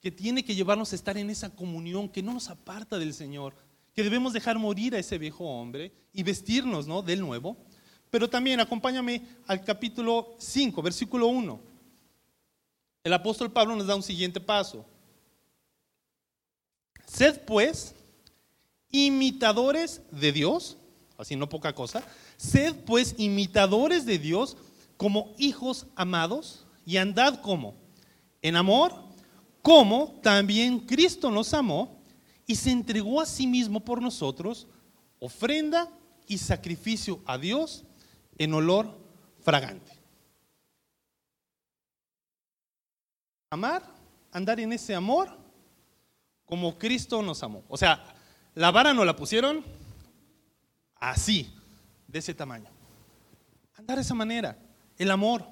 que 0.02 0.12
tiene 0.12 0.44
que 0.44 0.56
llevarnos 0.56 0.92
a 0.92 0.96
estar 0.96 1.18
en 1.18 1.30
esa 1.30 1.50
comunión 1.50 2.10
que 2.10 2.24
no 2.24 2.34
nos 2.34 2.50
aparta 2.50 2.98
del 2.98 3.14
Señor, 3.14 3.54
que 3.94 4.04
debemos 4.04 4.34
dejar 4.34 4.58
morir 4.58 4.96
a 4.96 5.00
ese 5.00 5.18
viejo 5.18 5.46
hombre 5.46 5.92
y 6.12 6.24
vestirnos 6.24 6.88
¿no? 6.88 7.02
del 7.02 7.20
nuevo. 7.22 7.56
Pero 8.10 8.30
también 8.30 8.60
acompáñame 8.60 9.22
al 9.48 9.64
capítulo 9.64 10.36
5, 10.40 10.82
versículo 10.82 11.28
1. 11.28 11.62
El 13.04 13.14
apóstol 13.14 13.52
Pablo 13.52 13.76
nos 13.76 13.88
da 13.88 13.96
un 13.96 14.04
siguiente 14.04 14.40
paso. 14.40 14.86
Sed 17.06 17.42
pues 17.46 17.96
imitadores 18.90 20.02
de 20.12 20.32
Dios, 20.32 20.78
así 21.18 21.36
no 21.36 21.48
poca 21.48 21.74
cosa, 21.74 22.04
sed 22.42 22.76
pues 22.86 23.14
imitadores 23.20 24.04
de 24.08 24.18
Dios 24.18 24.58
como 24.98 25.36
hijos 25.38 25.86
amados 25.96 26.66
y 26.88 26.98
andad 26.98 27.40
como 27.40 27.76
en 28.42 28.56
amor, 28.56 28.96
como 29.62 30.20
también 30.24 30.80
Cristo 30.80 31.30
nos 31.30 31.54
amó 31.54 32.02
y 32.48 32.56
se 32.56 32.72
entregó 32.72 33.22
a 33.22 33.28
sí 33.28 33.46
mismo 33.46 33.82
por 33.82 34.02
nosotros, 34.02 34.68
ofrenda 35.20 35.88
y 36.26 36.40
sacrificio 36.40 37.22
a 37.28 37.38
Dios 37.38 37.84
en 38.40 38.56
olor 38.56 38.98
fragante. 39.42 39.92
Amar, 43.52 43.84
andar 44.32 44.60
en 44.60 44.74
ese 44.74 44.96
amor 44.96 45.38
como 46.46 46.76
Cristo 46.80 47.22
nos 47.22 47.44
amó. 47.44 47.64
O 47.70 47.78
sea, 47.78 48.04
la 48.56 48.72
vara 48.72 48.96
no 48.96 49.06
la 49.06 49.16
pusieron 49.16 49.64
así, 50.96 51.54
de 52.12 52.20
ese 52.20 52.34
tamaño. 52.34 52.70
Andar 53.76 53.98
de 53.98 54.04
esa 54.04 54.14
manera, 54.14 54.58
el 54.98 55.10
amor. 55.12 55.46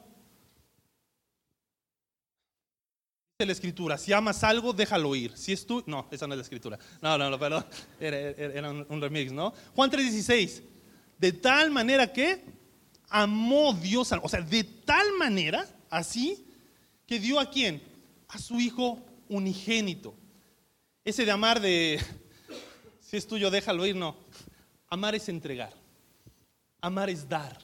la 3.46 3.54
escritura, 3.54 3.98
si 3.98 4.12
amas 4.12 4.44
algo, 4.44 4.74
déjalo 4.74 5.16
ir. 5.16 5.32
Si 5.38 5.54
es 5.54 5.66
tú, 5.66 5.82
no, 5.88 6.10
esa 6.12 6.28
no 6.28 6.34
es 6.34 6.40
la 6.40 6.44
escritura. 6.44 6.78
No, 7.02 7.18
no, 7.18 7.30
no, 7.30 7.40
perdón, 7.40 7.66
era, 8.00 8.70
un, 8.70 9.02
remix, 9.02 9.32
¿no? 9.32 9.54
Juan 9.76 9.90
3:16, 9.90 10.62
de 11.18 11.32
tal 11.32 11.72
manera 11.72 12.12
que 12.12 12.44
amó 13.08 13.74
Dios, 13.74 14.12
o 14.22 14.28
sea, 14.28 14.42
de 14.42 14.66
tal 14.66 15.14
manera, 15.18 15.66
así, 15.90 16.46
que 17.08 17.18
dio 17.18 17.40
a 17.40 17.50
quién? 17.50 17.82
A 18.28 18.38
su 18.40 18.60
Hijo 18.60 19.00
unigénito. 19.30 20.14
Ese 21.06 21.24
de 21.24 21.32
amar 21.32 21.62
de, 21.62 21.98
si 23.00 23.16
es 23.16 23.26
tuyo, 23.26 23.50
déjalo 23.50 23.86
ir, 23.86 23.96
no. 23.96 24.18
Amar 24.90 25.16
es 25.16 25.30
entregar. 25.30 25.79
Amar 26.82 27.10
es 27.10 27.28
dar. 27.28 27.58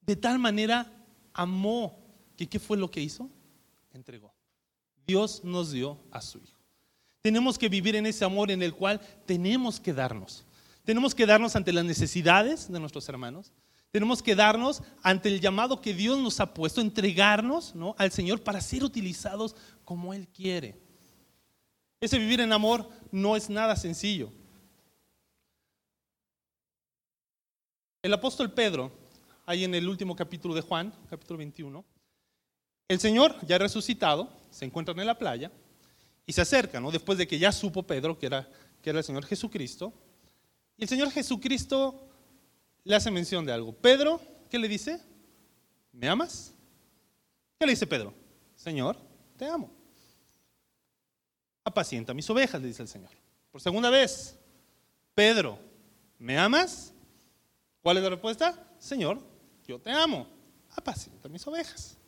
De 0.00 0.16
tal 0.16 0.38
manera 0.38 0.90
amó, 1.32 1.98
que 2.36 2.46
¿qué 2.48 2.58
fue 2.58 2.76
lo 2.76 2.90
que 2.90 3.00
hizo? 3.00 3.30
entregó. 3.92 4.34
Dios 5.06 5.42
nos 5.44 5.70
dio 5.70 5.98
a 6.10 6.20
su 6.20 6.38
Hijo. 6.38 6.58
Tenemos 7.22 7.58
que 7.58 7.68
vivir 7.68 7.96
en 7.96 8.06
ese 8.06 8.24
amor 8.24 8.50
en 8.50 8.62
el 8.62 8.74
cual 8.74 9.00
tenemos 9.24 9.80
que 9.80 9.92
darnos. 9.92 10.44
Tenemos 10.84 11.14
que 11.14 11.24
darnos 11.24 11.56
ante 11.56 11.72
las 11.72 11.84
necesidades 11.84 12.70
de 12.70 12.78
nuestros 12.78 13.08
hermanos. 13.08 13.52
Tenemos 13.90 14.22
que 14.22 14.34
darnos 14.34 14.82
ante 15.02 15.28
el 15.28 15.40
llamado 15.40 15.80
que 15.80 15.94
Dios 15.94 16.18
nos 16.18 16.40
ha 16.40 16.52
puesto, 16.52 16.80
entregarnos 16.80 17.74
¿no? 17.74 17.94
al 17.96 18.10
Señor 18.10 18.42
para 18.42 18.60
ser 18.60 18.84
utilizados 18.84 19.56
como 19.84 20.12
Él 20.12 20.28
quiere. 20.28 20.78
Ese 22.00 22.18
vivir 22.18 22.40
en 22.40 22.52
amor 22.52 22.90
no 23.10 23.36
es 23.36 23.48
nada 23.48 23.76
sencillo. 23.76 24.30
El 28.04 28.12
apóstol 28.12 28.52
Pedro, 28.52 28.92
ahí 29.46 29.64
en 29.64 29.74
el 29.74 29.88
último 29.88 30.14
capítulo 30.14 30.54
de 30.54 30.60
Juan, 30.60 30.92
capítulo 31.08 31.38
21, 31.38 31.82
el 32.86 33.00
Señor, 33.00 33.34
ya 33.46 33.56
resucitado, 33.56 34.28
se 34.50 34.66
encuentra 34.66 34.94
en 34.94 35.06
la 35.06 35.16
playa 35.16 35.50
y 36.26 36.34
se 36.34 36.42
acerca, 36.42 36.80
¿no? 36.80 36.90
Después 36.90 37.16
de 37.16 37.26
que 37.26 37.38
ya 37.38 37.50
supo 37.50 37.82
Pedro 37.82 38.18
que 38.18 38.26
era, 38.26 38.46
que 38.82 38.90
era 38.90 38.98
el 38.98 39.04
Señor 39.06 39.24
Jesucristo. 39.24 39.94
Y 40.76 40.82
el 40.82 40.88
Señor 40.90 41.10
Jesucristo 41.12 42.06
le 42.84 42.94
hace 42.94 43.10
mención 43.10 43.46
de 43.46 43.54
algo. 43.54 43.72
Pedro, 43.72 44.20
¿qué 44.50 44.58
le 44.58 44.68
dice? 44.68 45.00
¿Me 45.90 46.06
amas? 46.06 46.52
¿Qué 47.58 47.64
le 47.64 47.72
dice 47.72 47.86
Pedro? 47.86 48.12
Señor, 48.54 48.98
te 49.38 49.46
amo. 49.46 49.70
Apacienta 51.64 52.12
mis 52.12 52.28
ovejas, 52.28 52.60
le 52.60 52.68
dice 52.68 52.82
el 52.82 52.88
Señor. 52.88 53.12
Por 53.50 53.62
segunda 53.62 53.88
vez, 53.88 54.38
Pedro, 55.14 55.58
¿me 56.18 56.36
amas? 56.36 56.93
¿Cuál 57.84 57.98
es 57.98 58.02
la 58.02 58.08
respuesta? 58.08 58.66
Señor, 58.78 59.20
yo 59.68 59.78
te 59.78 59.90
amo. 59.90 60.26
Apacienta 60.74 61.28
mis 61.28 61.46
ovejas. 61.46 61.98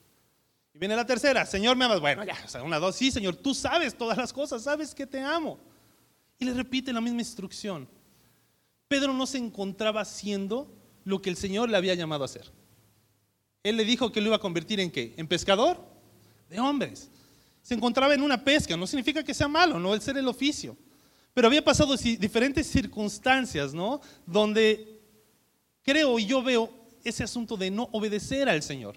Y 0.73 0.79
viene 0.79 0.97
la 0.97 1.05
tercera, 1.05 1.45
Señor, 1.45 1.77
¿me 1.77 1.85
amas? 1.85 2.01
Bueno, 2.01 2.25
ya, 2.25 2.35
o 2.43 2.49
sea, 2.49 2.63
una, 2.63 2.79
dos, 2.79 2.97
sí, 2.97 3.11
Señor, 3.11 3.37
tú 3.37 3.55
sabes 3.55 3.95
todas 3.95 4.17
las 4.17 4.33
cosas, 4.33 4.63
sabes 4.63 4.95
que 4.95 5.07
te 5.07 5.21
amo. 5.21 5.59
Y 6.39 6.47
le 6.47 6.55
repite 6.55 6.95
la 6.95 7.03
misma 7.03 7.21
instrucción. 7.21 7.87
Pedro 8.89 9.13
no 9.13 9.27
se 9.27 9.37
encontraba 9.37 10.01
haciendo 10.01 10.75
lo 11.05 11.21
que 11.21 11.29
el 11.29 11.37
Señor 11.37 11.69
le 11.69 11.77
había 11.77 11.93
llamado 11.93 12.23
a 12.23 12.25
hacer. 12.25 12.51
Él 13.63 13.77
le 13.77 13.85
dijo 13.85 14.11
que 14.11 14.23
lo 14.23 14.29
iba 14.29 14.37
a 14.37 14.41
convertir 14.41 14.81
en 14.81 14.91
qué? 14.91 15.13
En 15.19 15.29
pescador 15.29 15.79
de 16.49 16.59
hombres. 16.59 17.11
Se 17.61 17.75
encontraba 17.75 18.15
en 18.15 18.23
una 18.23 18.43
pesca, 18.43 18.79
no 18.79 18.87
significa 18.87 19.23
que 19.23 19.35
sea 19.35 19.47
malo, 19.47 19.79
no 19.79 19.93
el 19.93 20.01
ser 20.01 20.17
el 20.17 20.27
oficio. 20.27 20.75
Pero 21.35 21.49
había 21.49 21.63
pasado 21.63 21.95
diferentes 21.99 22.67
circunstancias, 22.67 23.75
¿no? 23.75 24.01
Donde 24.25 24.96
creo 25.87 26.19
y 26.19 26.27
yo 26.27 26.43
veo 26.43 26.71
ese 27.05 27.25
asunto 27.25 27.57
de 27.57 27.71
no 27.71 27.89
obedecer 27.93 28.49
al 28.49 28.63
Señor. 28.63 28.97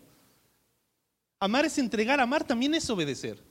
Amar 1.39 1.63
es 1.63 1.77
entregar, 1.77 2.19
amar 2.19 2.43
también 2.45 2.73
es 2.73 2.89
obedecer. 2.89 3.41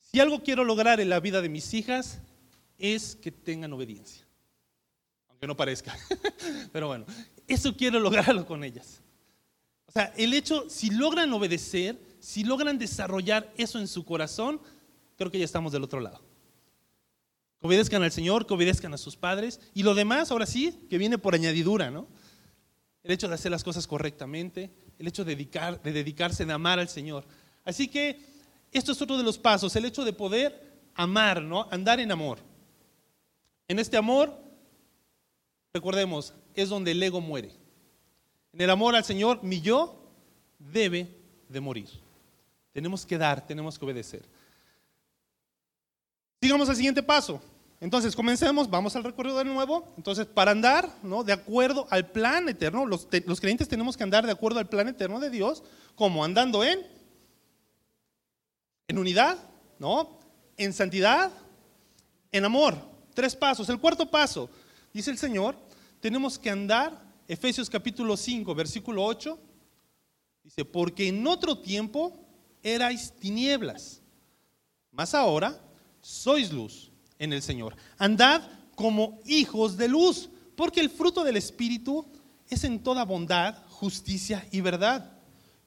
Si 0.00 0.20
algo 0.20 0.42
quiero 0.42 0.64
lograr 0.64 1.00
en 1.00 1.10
la 1.10 1.20
vida 1.20 1.42
de 1.42 1.48
mis 1.48 1.74
hijas 1.74 2.20
es 2.78 3.16
que 3.16 3.32
tengan 3.32 3.72
obediencia. 3.72 4.24
Aunque 5.28 5.46
no 5.46 5.56
parezca. 5.56 5.94
Pero 6.72 6.86
bueno, 6.86 7.04
eso 7.48 7.76
quiero 7.76 7.98
lograrlo 7.98 8.46
con 8.46 8.62
ellas. 8.64 9.02
O 9.86 9.92
sea, 9.92 10.12
el 10.16 10.32
hecho, 10.32 10.70
si 10.70 10.90
logran 10.90 11.32
obedecer, 11.32 12.00
si 12.20 12.44
logran 12.44 12.78
desarrollar 12.78 13.52
eso 13.56 13.78
en 13.78 13.88
su 13.88 14.04
corazón, 14.04 14.60
creo 15.16 15.30
que 15.30 15.38
ya 15.38 15.44
estamos 15.44 15.72
del 15.72 15.82
otro 15.82 16.00
lado. 16.00 16.20
Que 17.64 17.68
obedezcan 17.68 18.02
al 18.02 18.12
Señor, 18.12 18.46
que 18.46 18.52
obedezcan 18.52 18.92
a 18.92 18.98
sus 18.98 19.16
padres. 19.16 19.58
Y 19.72 19.84
lo 19.84 19.94
demás, 19.94 20.30
ahora 20.30 20.44
sí, 20.44 20.86
que 20.90 20.98
viene 20.98 21.16
por 21.16 21.34
añadidura, 21.34 21.90
¿no? 21.90 22.06
El 23.02 23.12
hecho 23.12 23.26
de 23.26 23.36
hacer 23.36 23.50
las 23.50 23.64
cosas 23.64 23.86
correctamente, 23.86 24.70
el 24.98 25.08
hecho 25.08 25.24
de, 25.24 25.34
dedicar, 25.34 25.82
de 25.82 25.90
dedicarse, 25.90 26.44
de 26.44 26.52
amar 26.52 26.78
al 26.78 26.90
Señor. 26.90 27.24
Así 27.64 27.88
que 27.88 28.20
esto 28.70 28.92
es 28.92 29.00
otro 29.00 29.16
de 29.16 29.22
los 29.22 29.38
pasos, 29.38 29.74
el 29.76 29.86
hecho 29.86 30.04
de 30.04 30.12
poder 30.12 30.62
amar, 30.94 31.40
¿no? 31.40 31.66
Andar 31.70 32.00
en 32.00 32.12
amor. 32.12 32.38
En 33.66 33.78
este 33.78 33.96
amor, 33.96 34.38
recordemos, 35.72 36.34
es 36.54 36.68
donde 36.68 36.90
el 36.90 37.02
ego 37.02 37.22
muere. 37.22 37.50
En 38.52 38.60
el 38.60 38.68
amor 38.68 38.94
al 38.94 39.04
Señor, 39.04 39.42
mi 39.42 39.62
yo 39.62 40.04
debe 40.58 41.08
de 41.48 41.60
morir. 41.60 41.88
Tenemos 42.74 43.06
que 43.06 43.16
dar, 43.16 43.46
tenemos 43.46 43.78
que 43.78 43.86
obedecer. 43.86 44.22
Sigamos 46.42 46.68
al 46.68 46.76
siguiente 46.76 47.02
paso. 47.02 47.40
Entonces, 47.80 48.16
comencemos, 48.16 48.70
vamos 48.70 48.96
al 48.96 49.04
recorrido 49.04 49.38
de 49.38 49.44
nuevo. 49.44 49.92
Entonces, 49.96 50.26
para 50.26 50.52
andar, 50.52 50.88
¿no? 51.02 51.24
De 51.24 51.32
acuerdo 51.32 51.86
al 51.90 52.10
plan 52.10 52.48
eterno, 52.48 52.86
los, 52.86 53.06
creyentes 53.06 53.68
tenemos 53.68 53.96
que 53.96 54.04
andar 54.04 54.24
de 54.26 54.32
acuerdo 54.32 54.58
al 54.58 54.68
plan 54.68 54.88
eterno 54.88 55.20
de 55.20 55.30
Dios, 55.30 55.62
como 55.94 56.24
andando 56.24 56.64
en, 56.64 56.80
en 58.88 58.98
unidad, 58.98 59.38
¿no? 59.78 60.18
En 60.56 60.72
santidad, 60.72 61.30
en 62.32 62.44
amor. 62.44 62.76
Tres 63.12 63.36
pasos. 63.36 63.68
El 63.68 63.80
cuarto 63.80 64.10
paso, 64.10 64.48
dice 64.92 65.10
el 65.10 65.18
Señor, 65.18 65.56
tenemos 66.00 66.38
que 66.38 66.50
andar, 66.50 67.02
Efesios 67.28 67.68
capítulo 67.68 68.16
5, 68.16 68.54
versículo 68.54 69.04
8, 69.04 69.38
dice, 70.42 70.64
porque 70.64 71.08
en 71.08 71.26
otro 71.26 71.58
tiempo 71.58 72.12
erais 72.62 73.12
tinieblas, 73.12 74.00
mas 74.90 75.14
ahora 75.14 75.58
sois 76.00 76.52
luz 76.52 76.93
en 77.24 77.32
el 77.32 77.42
Señor. 77.42 77.76
Andad 77.98 78.42
como 78.74 79.20
hijos 79.26 79.76
de 79.76 79.88
luz, 79.88 80.28
porque 80.56 80.80
el 80.80 80.90
fruto 80.90 81.24
del 81.24 81.36
Espíritu 81.36 82.06
es 82.48 82.64
en 82.64 82.82
toda 82.82 83.04
bondad, 83.04 83.56
justicia 83.68 84.46
y 84.52 84.60
verdad, 84.60 85.18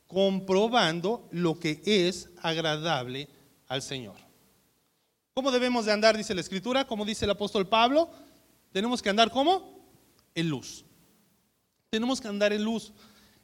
comprobando 0.07 1.27
lo 1.31 1.59
que 1.59 1.81
es 1.85 2.29
agradable 2.41 3.27
al 3.67 3.81
Señor. 3.81 4.15
¿Cómo 5.33 5.51
debemos 5.51 5.85
de 5.85 5.91
andar, 5.91 6.17
dice 6.17 6.33
la 6.33 6.41
Escritura? 6.41 6.87
Como 6.87 7.05
dice 7.05 7.25
el 7.25 7.31
apóstol 7.31 7.67
Pablo, 7.67 8.09
tenemos 8.71 9.01
que 9.01 9.09
andar 9.09 9.29
como? 9.29 9.85
En 10.33 10.49
luz. 10.49 10.85
Tenemos 11.89 12.21
que 12.21 12.27
andar 12.27 12.53
en 12.53 12.63
luz. 12.63 12.91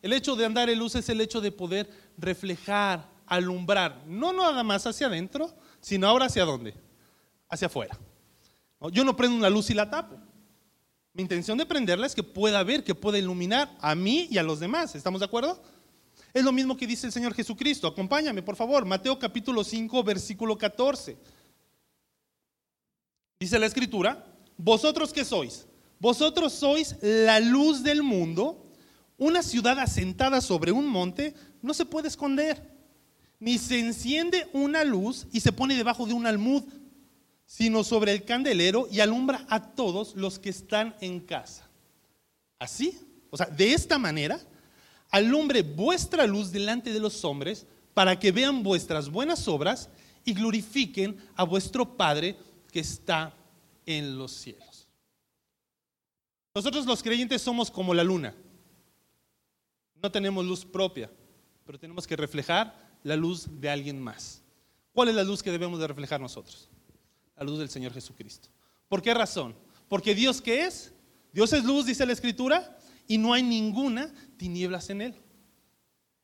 El 0.02 0.14
hecho 0.14 0.36
de 0.36 0.46
andar 0.46 0.70
en 0.70 0.80
luz 0.80 0.96
es 0.96 1.08
el 1.10 1.22
hecho 1.22 1.40
de 1.40 1.52
poder 1.52 1.90
reflejar, 2.18 3.08
alumbrar, 3.26 4.04
no 4.06 4.34
nada 4.34 4.64
más 4.64 4.86
hacia 4.86 5.08
adentro, 5.08 5.56
sino 5.82 6.08
ahora 6.08 6.26
hacia 6.26 6.46
dónde? 6.46 6.74
Hacia 7.54 7.68
afuera. 7.68 7.96
Yo 8.92 9.04
no 9.04 9.16
prendo 9.16 9.38
una 9.38 9.48
luz 9.48 9.70
y 9.70 9.76
la 9.76 9.88
tapo. 9.88 10.18
Mi 11.14 11.22
intención 11.22 11.56
de 11.56 11.68
prenderla 11.68 12.08
es 12.08 12.16
que 12.16 12.24
pueda 12.24 12.64
ver, 12.64 12.84
que 12.84 12.96
pueda 12.96 13.20
iluminar 13.20 13.78
a 13.80 13.94
mí 13.94 14.28
y 14.32 14.40
a 14.40 14.44
los 14.44 14.60
demás. 14.60 14.96
¿Estamos 14.96 15.20
de 15.20 15.28
acuerdo? 15.28 15.62
Es 16.34 16.44
lo 16.44 16.52
mismo 16.52 16.76
que 16.76 16.88
dice 16.88 17.06
el 17.06 17.14
Señor 17.14 17.36
Jesucristo. 17.36 17.88
Acompáñame, 17.88 18.42
por 18.42 18.56
favor. 18.56 18.86
Mateo 18.86 19.20
capítulo 19.20 19.64
5, 19.64 20.04
versículo 20.04 20.58
14. 20.58 21.16
Dice 23.40 23.60
la 23.60 23.68
escritura, 23.68 24.26
vosotros 24.58 25.14
qué 25.14 25.24
sois? 25.24 25.68
Vosotros 26.00 26.54
sois 26.54 26.96
la 27.04 27.40
luz 27.40 27.84
del 27.84 28.02
mundo. 28.02 28.66
Una 29.16 29.44
ciudad 29.44 29.78
asentada 29.78 30.42
sobre 30.42 30.72
un 30.72 30.88
monte 30.88 31.36
no 31.62 31.76
se 31.76 31.86
puede 31.86 32.08
esconder, 32.08 32.68
ni 33.40 33.60
se 33.60 33.80
enciende 33.80 34.50
una 34.54 34.84
luz 34.84 35.28
y 35.32 35.42
se 35.42 35.52
pone 35.52 35.76
debajo 35.76 36.08
de 36.08 36.14
un 36.14 36.26
almud, 36.26 36.64
sino 37.46 37.84
sobre 37.84 38.12
el 38.12 38.24
candelero 38.24 38.88
y 38.92 39.00
alumbra 39.00 39.46
a 39.50 39.74
todos 39.74 40.16
los 40.16 40.40
que 40.40 40.50
están 40.50 40.96
en 41.02 41.20
casa. 41.20 41.70
Así, 42.60 43.00
o 43.30 43.38
sea, 43.38 43.48
de 43.48 43.74
esta 43.74 43.98
manera, 43.98 44.40
alumbre 45.10 45.62
vuestra 45.62 46.26
luz 46.26 46.52
delante 46.52 46.94
de 46.94 47.00
los 47.00 47.24
hombres 47.26 47.68
para 47.94 48.20
que 48.20 48.32
vean 48.32 48.64
vuestras 48.64 49.10
buenas 49.10 49.48
obras 49.48 49.90
y 50.26 50.34
glorifiquen 50.34 51.18
a 51.36 51.44
vuestro 51.44 51.98
Padre 51.98 52.38
que 52.72 52.80
está 52.80 53.34
en 53.86 54.18
los 54.18 54.32
cielos. 54.32 54.88
Nosotros 56.56 56.86
los 56.86 57.02
creyentes 57.02 57.42
somos 57.42 57.70
como 57.70 57.94
la 57.94 58.04
luna. 58.04 58.36
No 60.02 60.12
tenemos 60.12 60.46
luz 60.46 60.66
propia, 60.66 61.10
pero 61.66 61.80
tenemos 61.80 62.06
que 62.06 62.16
reflejar 62.16 62.76
la 63.04 63.16
luz 63.16 63.48
de 63.60 63.70
alguien 63.70 64.00
más. 64.00 64.42
¿Cuál 64.94 65.10
es 65.10 65.16
la 65.16 65.24
luz 65.24 65.42
que 65.42 65.52
debemos 65.52 65.80
de 65.80 65.88
reflejar 65.88 66.22
nosotros? 66.22 66.70
La 67.36 67.44
luz 67.44 67.60
del 67.60 67.70
Señor 67.70 67.94
Jesucristo. 67.94 68.50
¿Por 68.88 69.02
qué 69.02 69.14
razón? 69.14 69.56
Porque 69.88 70.14
Dios 70.14 70.42
qué 70.42 70.66
es? 70.66 70.94
Dios 71.32 71.52
es 71.54 71.64
luz, 71.64 71.86
dice 71.86 72.06
la 72.06 72.14
Escritura, 72.14 72.78
y 73.08 73.18
no 73.18 73.34
hay 73.34 73.44
ninguna 73.44 74.14
tinieblas 74.38 74.90
en 74.90 75.02
él. 75.02 75.16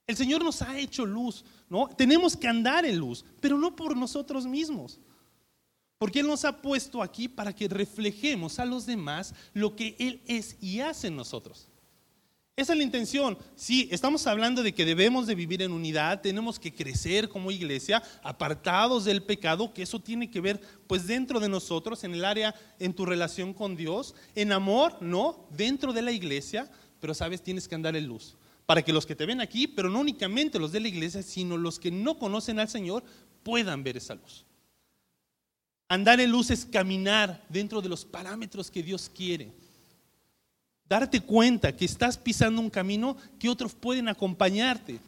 El 0.05 0.15
Señor 0.15 0.43
nos 0.43 0.61
ha 0.61 0.77
hecho 0.77 1.05
luz, 1.05 1.45
¿no? 1.69 1.87
Tenemos 1.87 2.35
que 2.35 2.47
andar 2.47 2.85
en 2.85 2.97
luz, 2.97 3.23
pero 3.39 3.57
no 3.57 3.75
por 3.75 3.95
nosotros 3.95 4.45
mismos. 4.45 4.99
Porque 5.99 6.21
Él 6.21 6.27
nos 6.27 6.45
ha 6.45 6.61
puesto 6.61 7.03
aquí 7.03 7.27
para 7.27 7.53
que 7.53 7.67
reflejemos 7.67 8.57
a 8.57 8.65
los 8.65 8.85
demás 8.85 9.35
lo 9.53 9.75
que 9.75 9.95
Él 9.99 10.23
es 10.25 10.57
y 10.61 10.79
hace 10.79 11.07
en 11.07 11.15
nosotros. 11.15 11.68
Esa 12.59 12.73
es 12.73 12.77
la 12.77 12.83
intención. 12.83 13.37
Sí, 13.55 13.87
estamos 13.89 14.27
hablando 14.27 14.63
de 14.63 14.73
que 14.73 14.83
debemos 14.83 15.27
de 15.27 15.33
vivir 15.33 15.61
en 15.61 15.71
unidad, 15.71 16.19
tenemos 16.19 16.59
que 16.59 16.73
crecer 16.73 17.29
como 17.29 17.51
iglesia, 17.51 18.03
apartados 18.21 19.05
del 19.05 19.23
pecado, 19.23 19.73
que 19.73 19.83
eso 19.83 20.01
tiene 20.01 20.29
que 20.29 20.41
ver 20.41 20.59
pues 20.85 21.07
dentro 21.07 21.39
de 21.39 21.47
nosotros, 21.47 22.03
en 22.03 22.15
el 22.15 22.25
área, 22.25 22.53
en 22.77 22.93
tu 22.93 23.05
relación 23.05 23.53
con 23.53 23.77
Dios, 23.77 24.13
en 24.35 24.51
amor, 24.51 24.97
no, 24.99 25.47
dentro 25.51 25.93
de 25.93 26.01
la 26.01 26.11
iglesia, 26.11 26.69
pero 26.99 27.13
sabes, 27.13 27.41
tienes 27.41 27.65
que 27.65 27.75
andar 27.75 27.95
en 27.95 28.07
luz. 28.07 28.35
Para 28.65 28.81
que 28.81 28.91
los 28.91 29.05
que 29.05 29.15
te 29.15 29.25
ven 29.25 29.39
aquí, 29.39 29.65
pero 29.65 29.89
no 29.89 30.01
únicamente 30.01 30.59
los 30.59 30.73
de 30.73 30.81
la 30.81 30.89
iglesia, 30.89 31.23
sino 31.23 31.55
los 31.55 31.79
que 31.79 31.91
no 31.91 32.19
conocen 32.19 32.59
al 32.59 32.67
Señor, 32.67 33.05
puedan 33.41 33.83
ver 33.85 33.95
esa 33.95 34.15
luz. 34.15 34.45
Andar 35.87 36.19
en 36.19 36.29
luz 36.29 36.51
es 36.51 36.65
caminar 36.65 37.41
dentro 37.47 37.79
de 37.79 37.87
los 37.87 38.03
parámetros 38.03 38.69
que 38.69 38.83
Dios 38.83 39.09
quiere. 39.09 39.53
Darte 40.89 41.21
cuenta 41.21 41.75
que 41.75 41.85
estás 41.85 42.17
pisando 42.17 42.59
un 42.59 42.69
camino 42.71 43.15
que 43.37 43.47
otros 43.47 43.75
pueden 43.75 44.07
acompañarte. 44.07 44.99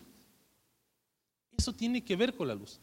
Eso 1.58 1.74
tiene 1.74 2.04
que 2.04 2.15
ver 2.15 2.36
con 2.36 2.48
la 2.48 2.54
luz. 2.54 2.80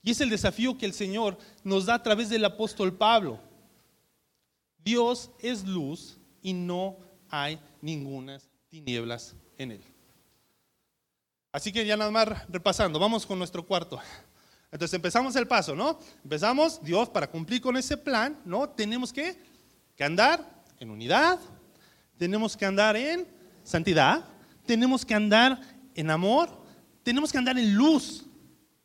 Y 0.00 0.12
es 0.12 0.20
el 0.20 0.30
desafío 0.30 0.78
que 0.78 0.86
el 0.86 0.92
Señor 0.92 1.36
nos 1.64 1.86
da 1.86 1.94
a 1.94 2.02
través 2.04 2.28
del 2.28 2.44
apóstol 2.44 2.94
Pablo. 2.94 3.40
Dios 4.78 5.32
es 5.40 5.64
luz 5.64 6.18
y 6.40 6.52
no 6.52 6.96
hay 7.28 7.58
ninguna 7.82 8.38
tinieblas 8.68 9.34
en 9.58 9.72
él. 9.72 9.82
Así 11.50 11.72
que 11.72 11.84
ya 11.84 11.96
nada 11.96 12.12
más 12.12 12.28
repasando, 12.48 13.00
vamos 13.00 13.26
con 13.26 13.38
nuestro 13.38 13.66
cuarto. 13.66 13.98
Entonces 14.70 14.94
empezamos 14.94 15.34
el 15.34 15.48
paso, 15.48 15.74
¿no? 15.74 15.98
Empezamos, 16.22 16.80
Dios, 16.84 17.08
para 17.08 17.28
cumplir 17.28 17.60
con 17.60 17.76
ese 17.76 17.96
plan, 17.96 18.38
¿no? 18.44 18.68
Tenemos 18.68 19.12
que, 19.12 19.36
que 19.96 20.04
andar 20.04 20.64
en 20.78 20.90
unidad, 20.90 21.40
tenemos 22.16 22.56
que 22.56 22.64
andar 22.64 22.96
en 22.96 23.26
santidad, 23.62 24.24
tenemos 24.64 25.04
que 25.04 25.14
andar 25.14 25.60
en 25.94 26.10
amor, 26.10 26.50
tenemos 27.02 27.32
que 27.32 27.38
andar 27.38 27.58
en 27.58 27.74
luz. 27.74 28.24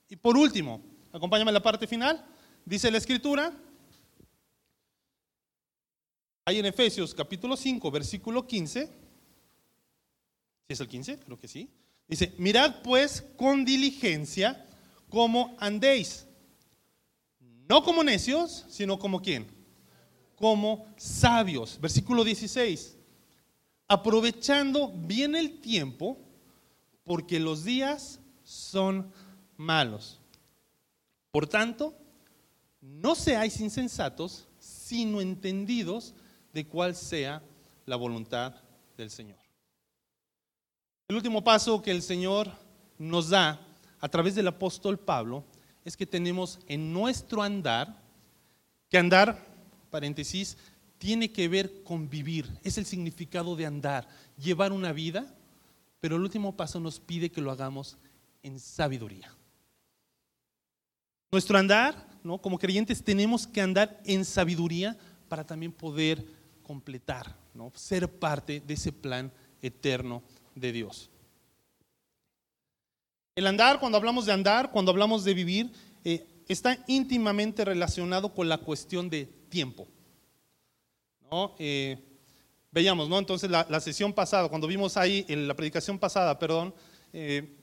Y 0.10 0.16
por 0.16 0.38
último, 0.38 0.82
acompáñame 1.12 1.50
a 1.50 1.54
la 1.54 1.64
parte 1.64 1.88
final, 1.88 2.26
dice 2.66 2.92
la 2.92 2.98
escritura, 2.98 3.54
ahí 6.46 6.60
en 6.60 6.66
Efesios 6.66 7.14
capítulo 7.14 7.56
5, 7.56 7.92
versículo 7.92 8.46
15, 8.46 8.86
si 8.86 10.74
es 10.74 10.80
el 10.80 10.88
15, 10.88 11.20
creo 11.20 11.40
que 11.40 11.48
sí, 11.48 11.70
dice, 12.08 12.34
mirad 12.38 12.82
pues 12.82 13.24
con 13.38 13.66
diligencia 13.66 14.68
cómo 15.10 15.56
andéis, 15.60 16.28
no 17.68 17.84
como 17.84 18.04
necios, 18.04 18.66
sino 18.70 19.00
como 19.00 19.22
quién, 19.22 19.48
como 20.36 20.88
sabios. 20.98 21.80
Versículo 21.80 22.24
16, 22.24 22.98
aprovechando 23.92 24.88
bien 24.88 25.36
el 25.36 25.60
tiempo, 25.60 26.18
porque 27.04 27.42
los 27.42 27.66
días 27.66 28.22
son 28.42 29.12
malos. 29.58 30.22
Por 31.30 31.46
tanto, 31.46 31.94
no 32.80 33.16
seáis 33.16 33.60
insensatos, 33.60 34.48
sino 34.60 35.20
entendidos 35.20 36.14
de 36.54 36.66
cuál 36.66 36.96
sea 36.96 37.44
la 37.86 37.98
voluntad 37.98 38.56
del 38.96 39.12
Señor. 39.12 39.40
El 41.10 41.18
último 41.18 41.44
paso 41.44 41.82
que 41.82 41.92
el 41.92 42.02
Señor 42.02 42.50
nos 42.98 43.28
da 43.28 43.60
a 44.00 44.08
través 44.08 44.36
del 44.36 44.48
apóstol 44.48 44.98
Pablo 45.00 45.44
es 45.84 45.98
que 45.98 46.06
tenemos 46.06 46.60
en 46.68 46.94
nuestro 46.94 47.44
andar, 47.44 48.02
que 48.90 48.98
andar, 48.98 49.46
paréntesis, 49.90 50.58
tiene 51.02 51.32
que 51.32 51.48
ver 51.48 51.82
con 51.82 52.08
vivir, 52.12 52.48
es 52.64 52.78
el 52.78 52.86
significado 52.86 53.56
de 53.56 53.66
andar, 53.66 54.08
llevar 54.38 54.72
una 54.72 54.94
vida, 54.94 55.36
pero 56.00 56.16
el 56.16 56.22
último 56.22 56.56
paso 56.56 56.80
nos 56.80 57.00
pide 57.00 57.32
que 57.32 57.42
lo 57.42 57.50
hagamos 57.50 57.98
en 58.44 58.60
sabiduría. 58.60 59.36
Nuestro 61.32 61.58
andar, 61.58 62.08
¿no? 62.24 62.38
como 62.38 62.60
creyentes, 62.60 63.04
tenemos 63.04 63.48
que 63.48 63.62
andar 63.62 64.00
en 64.06 64.24
sabiduría 64.24 64.96
para 65.28 65.44
también 65.44 65.72
poder 65.72 66.24
completar, 66.62 67.36
¿no? 67.56 67.72
ser 67.74 68.08
parte 68.08 68.60
de 68.60 68.76
ese 68.76 68.92
plan 68.92 69.32
eterno 69.64 70.22
de 70.54 70.72
Dios. 70.72 71.10
El 73.34 73.48
andar, 73.48 73.80
cuando 73.80 73.98
hablamos 73.98 74.28
de 74.28 74.34
andar, 74.34 74.70
cuando 74.70 74.92
hablamos 74.92 75.24
de 75.24 75.34
vivir, 75.34 75.72
eh, 76.04 76.28
está 76.48 76.78
íntimamente 76.86 77.66
relacionado 77.66 78.36
con 78.36 78.48
la 78.48 78.60
cuestión 78.60 79.10
de 79.10 79.26
tiempo. 79.50 79.88
Eh, 81.60 81.98
veíamos, 82.72 83.08
¿no? 83.08 83.18
Entonces 83.18 83.50
la, 83.50 83.80
sesión 83.80 84.12
pasada, 84.12 84.50
cuando 84.50 84.68
vimos 84.68 84.98
ahí, 84.98 85.26
en 85.30 85.48
la 85.48 85.54
predicación 85.54 85.98
pasada, 85.98 86.38
perdón, 86.38 86.74
eh, 87.14 87.56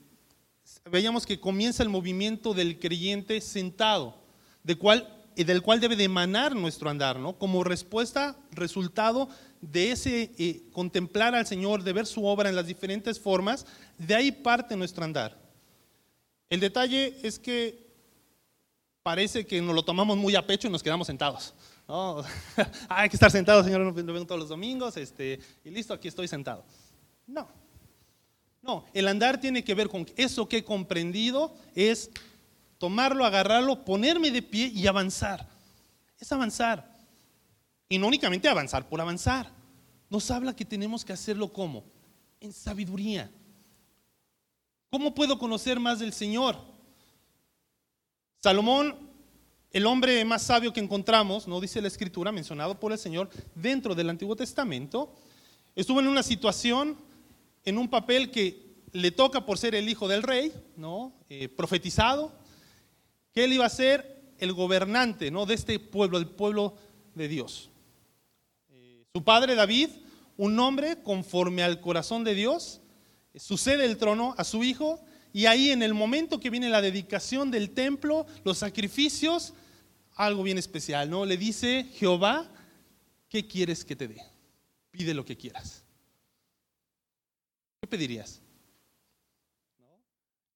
veíamos 0.89 1.23
que 1.23 1.39
comienza 1.39 1.83
el 1.83 1.89
movimiento 1.89 2.55
del 2.55 2.79
creyente 2.79 3.39
sentado, 3.41 4.15
de 4.63 4.75
cual, 4.75 5.07
del 5.35 5.61
cual 5.61 5.79
debe 5.79 5.95
de 5.95 6.05
emanar 6.05 6.55
nuestro 6.55 6.89
andar, 6.89 7.19
¿no? 7.19 7.37
Como 7.37 7.63
respuesta, 7.63 8.35
resultado 8.51 9.29
de 9.61 9.91
ese 9.91 10.63
contemplar 10.71 11.35
al 11.35 11.45
Señor, 11.45 11.83
de 11.83 11.93
ver 11.93 12.07
su 12.07 12.25
obra 12.25 12.49
en 12.49 12.55
las 12.55 12.65
diferentes 12.65 13.19
formas, 13.19 13.67
de 13.99 14.15
ahí 14.15 14.31
parte 14.31 14.75
nuestro 14.75 15.03
andar. 15.03 15.37
El 16.49 16.59
detalle 16.59 17.19
es 17.21 17.37
que 17.37 17.87
parece 19.03 19.45
que 19.45 19.61
nos 19.61 19.75
lo 19.75 19.83
tomamos 19.83 20.17
muy 20.17 20.35
a 20.35 20.47
pecho 20.47 20.67
y 20.67 20.71
nos 20.71 20.81
quedamos 20.81 21.05
sentados. 21.05 21.53
Hay 22.89 23.09
que 23.09 23.15
estar 23.15 23.31
sentado, 23.31 23.63
Señor, 23.63 23.81
lo 23.81 23.93
vengo 23.93 24.25
todos 24.25 24.39
los 24.39 24.49
domingos 24.49 24.95
este, 24.97 25.39
y 25.63 25.71
listo, 25.71 25.93
aquí 25.93 26.07
estoy 26.07 26.27
sentado. 26.27 26.63
No, 27.25 27.47
no, 28.61 28.85
el 28.93 29.07
andar 29.07 29.39
tiene 29.41 29.63
que 29.63 29.73
ver 29.73 29.89
con 29.89 30.05
eso 30.15 30.47
que 30.47 30.57
he 30.57 30.63
comprendido 30.63 31.55
es 31.73 32.11
tomarlo, 32.77 33.25
agarrarlo, 33.25 33.83
ponerme 33.83 34.29
de 34.29 34.41
pie 34.41 34.67
y 34.67 34.85
avanzar. 34.85 35.47
Es 36.19 36.31
avanzar. 36.31 36.93
Y 37.87 37.97
no 37.97 38.07
únicamente 38.07 38.47
avanzar 38.47 38.87
por 38.87 39.01
avanzar. 39.01 39.51
Nos 40.09 40.29
habla 40.29 40.55
que 40.55 40.65
tenemos 40.65 41.03
que 41.03 41.13
hacerlo 41.13 41.51
como? 41.51 41.83
En 42.39 42.53
sabiduría. 42.53 43.31
¿Cómo 44.91 45.15
puedo 45.15 45.39
conocer 45.39 45.79
más 45.79 45.99
del 45.99 46.13
Señor? 46.13 46.57
Salomón, 48.41 49.08
el 49.71 49.85
hombre 49.85 50.25
más 50.25 50.43
sabio 50.43 50.73
que 50.73 50.79
encontramos, 50.79 51.47
no 51.47 51.59
dice 51.61 51.81
la 51.81 51.87
escritura, 51.87 52.31
mencionado 52.31 52.79
por 52.79 52.91
el 52.91 52.97
Señor 52.97 53.29
dentro 53.55 53.93
del 53.93 54.09
Antiguo 54.09 54.35
Testamento, 54.35 55.13
estuvo 55.75 55.99
en 55.99 56.07
una 56.07 56.23
situación, 56.23 56.97
en 57.65 57.77
un 57.77 57.89
papel 57.89 58.31
que 58.31 58.69
le 58.91 59.11
toca 59.11 59.45
por 59.45 59.57
ser 59.57 59.75
el 59.75 59.87
hijo 59.87 60.07
del 60.07 60.23
rey, 60.23 60.51
¿no? 60.75 61.13
Eh, 61.29 61.47
profetizado, 61.49 62.31
que 63.31 63.43
él 63.43 63.53
iba 63.53 63.65
a 63.65 63.69
ser 63.69 64.33
el 64.39 64.53
gobernante 64.53 65.29
¿no? 65.29 65.45
de 65.45 65.53
este 65.53 65.79
pueblo, 65.79 66.17
el 66.17 66.27
pueblo 66.27 66.75
de 67.13 67.27
Dios. 67.27 67.69
Eh, 68.71 69.03
su 69.13 69.23
padre 69.23 69.55
David, 69.55 69.89
un 70.37 70.57
hombre 70.59 71.03
conforme 71.03 71.61
al 71.61 71.81
corazón 71.81 72.23
de 72.23 72.33
Dios, 72.33 72.81
sucede 73.35 73.85
el 73.85 73.97
trono 73.97 74.33
a 74.37 74.43
su 74.43 74.63
hijo 74.63 74.99
y 75.31 75.45
ahí 75.45 75.69
en 75.69 75.83
el 75.83 75.93
momento 75.93 76.39
que 76.39 76.49
viene 76.49 76.69
la 76.69 76.81
dedicación 76.81 77.51
del 77.51 77.71
templo, 77.71 78.25
los 78.43 78.57
sacrificios, 78.57 79.53
algo 80.15 80.43
bien 80.43 80.57
especial, 80.57 81.09
¿no? 81.09 81.25
Le 81.25 81.37
dice 81.37 81.89
Jehová, 81.93 82.51
¿qué 83.29 83.47
quieres 83.47 83.85
que 83.85 83.95
te 83.95 84.07
dé? 84.07 84.21
Pide 84.91 85.13
lo 85.13 85.23
que 85.23 85.37
quieras. 85.37 85.83
¿Qué 87.79 87.87
pedirías? 87.87 88.41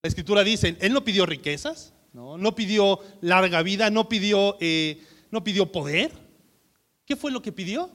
La 0.01 0.09
escritura 0.09 0.43
dice, 0.43 0.75
él 0.81 0.91
no 0.91 1.03
pidió 1.03 1.25
riquezas, 1.25 1.93
no, 2.11 2.37
no 2.37 2.55
pidió 2.55 2.99
larga 3.21 3.61
vida, 3.61 3.89
no 3.89 4.09
pidió, 4.09 4.57
eh, 4.59 5.01
no 5.31 5.43
pidió 5.43 5.71
poder. 5.71 6.11
¿Qué 7.05 7.15
fue 7.15 7.31
lo 7.31 7.41
que 7.41 7.51
pidió? 7.51 7.89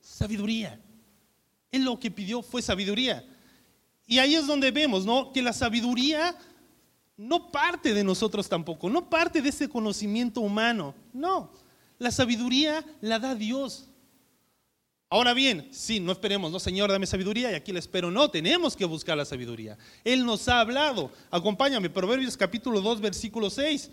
Sabiduría. 0.00 0.78
Él 1.70 1.84
lo 1.84 1.98
que 1.98 2.10
pidió 2.10 2.42
fue 2.42 2.60
sabiduría. 2.60 3.24
Y 4.12 4.18
ahí 4.18 4.34
es 4.34 4.46
donde 4.46 4.70
vemos, 4.70 5.06
¿no? 5.06 5.32
Que 5.32 5.40
la 5.40 5.54
sabiduría 5.54 6.36
no 7.16 7.50
parte 7.50 7.94
de 7.94 8.04
nosotros 8.04 8.46
tampoco, 8.46 8.90
no 8.90 9.08
parte 9.08 9.40
de 9.40 9.48
ese 9.48 9.70
conocimiento 9.70 10.42
humano, 10.42 10.94
no. 11.14 11.50
La 11.98 12.10
sabiduría 12.10 12.84
la 13.00 13.18
da 13.18 13.34
Dios. 13.34 13.88
Ahora 15.08 15.32
bien, 15.32 15.66
sí, 15.70 15.98
no 15.98 16.12
esperemos, 16.12 16.52
no 16.52 16.60
Señor, 16.60 16.90
dame 16.90 17.06
sabiduría 17.06 17.52
y 17.52 17.54
aquí 17.54 17.72
le 17.72 17.78
espero. 17.78 18.10
No, 18.10 18.30
tenemos 18.30 18.76
que 18.76 18.84
buscar 18.84 19.16
la 19.16 19.24
sabiduría. 19.24 19.78
Él 20.04 20.26
nos 20.26 20.46
ha 20.46 20.60
hablado. 20.60 21.10
Acompáñame, 21.30 21.88
Proverbios 21.88 22.36
capítulo 22.36 22.82
2, 22.82 23.00
versículo 23.00 23.48
6. 23.48 23.90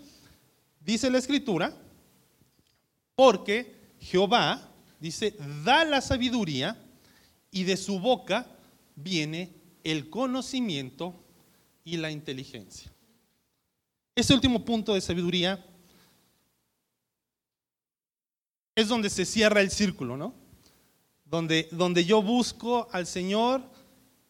Dice 0.80 1.08
la 1.08 1.16
escritura, 1.16 1.74
porque 3.14 3.74
Jehová, 3.98 4.70
dice, 5.00 5.34
da 5.64 5.82
la 5.86 6.02
sabiduría 6.02 6.76
y 7.50 7.64
de 7.64 7.78
su 7.78 7.98
boca 7.98 8.46
viene 8.94 9.59
el 9.84 10.10
conocimiento 10.10 11.14
y 11.84 11.96
la 11.96 12.10
inteligencia. 12.10 12.92
Ese 14.14 14.34
último 14.34 14.64
punto 14.64 14.94
de 14.94 15.00
sabiduría 15.00 15.64
es 18.74 18.88
donde 18.88 19.10
se 19.10 19.24
cierra 19.24 19.60
el 19.60 19.70
círculo, 19.70 20.16
¿no? 20.16 20.34
Donde, 21.24 21.68
donde 21.70 22.04
yo 22.04 22.22
busco 22.22 22.88
al 22.92 23.06
Señor, 23.06 23.62